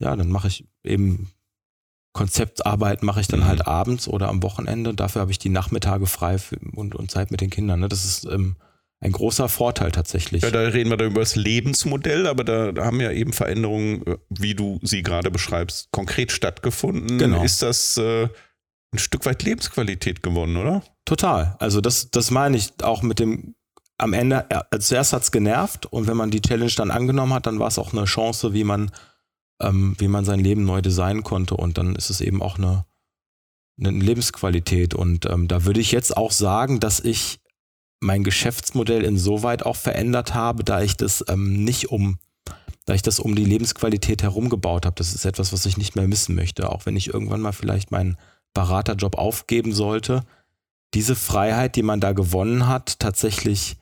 ja, 0.00 0.16
dann 0.16 0.30
mache 0.30 0.48
ich 0.48 0.64
eben 0.84 1.30
Konzeptarbeit 2.12 3.02
mache 3.02 3.20
ich 3.20 3.28
dann 3.28 3.40
Mhm. 3.40 3.46
halt 3.46 3.66
abends 3.66 4.08
oder 4.08 4.28
am 4.28 4.42
Wochenende. 4.42 4.94
Dafür 4.94 5.20
habe 5.20 5.30
ich 5.30 5.38
die 5.38 5.50
Nachmittage 5.50 6.06
frei 6.06 6.38
für, 6.38 6.56
und, 6.74 6.94
und 6.94 7.10
Zeit 7.10 7.30
mit 7.30 7.40
den 7.40 7.50
Kindern. 7.50 7.80
Ne? 7.80 7.88
Das 7.88 8.04
ist 8.04 8.24
ähm, 8.24 8.56
ein 9.00 9.12
großer 9.12 9.48
Vorteil 9.48 9.92
tatsächlich. 9.92 10.42
Ja, 10.42 10.50
da 10.50 10.60
reden 10.60 10.90
wir 10.90 10.96
dann 10.96 11.10
über 11.10 11.20
das 11.20 11.36
Lebensmodell, 11.36 12.26
aber 12.26 12.42
da, 12.44 12.72
da 12.72 12.84
haben 12.84 13.00
ja 13.00 13.12
eben 13.12 13.32
Veränderungen, 13.32 14.04
äh, 14.06 14.16
wie 14.30 14.54
du 14.54 14.80
sie 14.82 15.02
gerade 15.02 15.30
beschreibst, 15.30 15.90
konkret 15.92 16.32
stattgefunden. 16.32 17.18
Genau. 17.18 17.44
Ist 17.44 17.62
das 17.62 17.96
äh, 17.98 18.28
ein 18.92 18.98
Stück 18.98 19.24
weit 19.26 19.42
Lebensqualität 19.42 20.22
gewonnen, 20.22 20.56
oder? 20.56 20.82
Total. 21.04 21.56
Also 21.60 21.80
das, 21.80 22.10
das 22.10 22.30
meine 22.30 22.56
ich 22.56 22.72
auch 22.82 23.02
mit 23.02 23.18
dem, 23.18 23.54
am 23.98 24.12
Ende, 24.12 24.46
ja, 24.50 24.64
also 24.70 24.88
zuerst 24.88 25.12
hat 25.12 25.22
es 25.22 25.30
genervt 25.30 25.86
und 25.86 26.06
wenn 26.06 26.16
man 26.16 26.30
die 26.30 26.40
Challenge 26.40 26.72
dann 26.74 26.90
angenommen 26.90 27.34
hat, 27.34 27.46
dann 27.46 27.58
war 27.58 27.68
es 27.68 27.78
auch 27.78 27.92
eine 27.92 28.04
Chance, 28.04 28.52
wie 28.54 28.64
man, 28.64 28.90
ähm, 29.60 29.94
wie 29.98 30.08
man 30.08 30.24
sein 30.24 30.40
Leben 30.40 30.64
neu 30.64 30.82
designen 30.82 31.22
konnte 31.22 31.54
und 31.56 31.78
dann 31.78 31.94
ist 31.94 32.10
es 32.10 32.20
eben 32.20 32.42
auch 32.42 32.58
eine, 32.58 32.84
eine 33.78 33.90
Lebensqualität 33.90 34.94
und 34.94 35.26
ähm, 35.26 35.48
da 35.48 35.64
würde 35.64 35.80
ich 35.80 35.92
jetzt 35.92 36.16
auch 36.16 36.32
sagen, 36.32 36.80
dass 36.80 37.00
ich 37.00 37.40
mein 38.00 38.24
Geschäftsmodell 38.24 39.02
insoweit 39.04 39.64
auch 39.64 39.76
verändert 39.76 40.34
habe, 40.34 40.62
da 40.64 40.82
ich 40.82 40.96
das 40.96 41.24
ähm, 41.28 41.64
nicht 41.64 41.90
um 41.90 42.18
da 42.88 42.94
ich 42.94 43.02
das 43.02 43.20
um 43.20 43.34
die 43.34 43.44
Lebensqualität 43.44 44.22
herum 44.22 44.48
gebaut 44.48 44.86
habe. 44.86 44.94
Das 44.96 45.14
ist 45.14 45.26
etwas, 45.26 45.52
was 45.52 45.66
ich 45.66 45.76
nicht 45.76 45.94
mehr 45.94 46.08
missen 46.08 46.34
möchte, 46.34 46.70
auch 46.70 46.86
wenn 46.86 46.96
ich 46.96 47.12
irgendwann 47.12 47.42
mal 47.42 47.52
vielleicht 47.52 47.90
meinen 47.90 48.16
Beraterjob 48.54 49.18
aufgeben 49.18 49.74
sollte. 49.74 50.24
Diese 50.94 51.14
Freiheit, 51.14 51.76
die 51.76 51.82
man 51.82 52.00
da 52.00 52.12
gewonnen 52.12 52.66
hat, 52.66 52.98
tatsächlich 52.98 53.76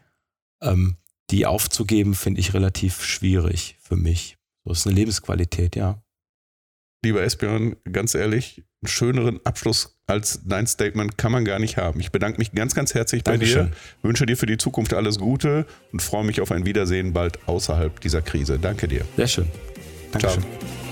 ähm, 0.61 0.97
die 1.31 1.47
aufzugeben, 1.47 2.15
finde 2.15 2.41
ich 2.41 2.53
relativ 2.53 3.05
schwierig 3.05 3.77
für 3.81 3.95
mich. 3.95 4.36
So 4.67 4.73
ist 4.73 4.87
eine 4.87 4.97
Lebensqualität, 4.97 5.77
ja. 5.77 6.03
Lieber 7.05 7.23
Esbjörn, 7.23 7.77
ganz 7.91 8.17
ehrlich, 8.17 8.65
einen 8.83 8.89
schöneren 8.89 9.41
Abschluss 9.45 9.97
als 10.09 10.41
dein 10.45 10.67
Statement 10.67 11.17
kann 11.17 11.31
man 11.31 11.45
gar 11.45 11.61
nicht 11.61 11.77
haben. 11.77 12.01
Ich 12.01 12.11
bedanke 12.11 12.39
mich 12.39 12.53
ganz, 12.53 12.75
ganz 12.75 12.95
herzlich 12.95 13.23
bei 13.23 13.33
Dankeschön. 13.33 13.69
dir, 13.69 13.77
wünsche 14.03 14.27
dir 14.27 14.37
für 14.37 14.47
die 14.47 14.59
Zukunft 14.59 14.93
alles 14.93 15.19
Gute 15.19 15.67
und 15.93 16.03
freue 16.03 16.25
mich 16.25 16.41
auf 16.41 16.51
ein 16.51 16.67
Wiedersehen 16.67 17.13
bald 17.13 17.49
außerhalb 17.49 18.01
dieser 18.01 18.23
Krise. 18.23 18.59
Danke 18.59 18.89
dir. 18.89 19.05
Sehr 19.17 19.29
schön. 19.29 19.49
Dankeschön. 20.11 20.43
Ciao. 20.43 20.86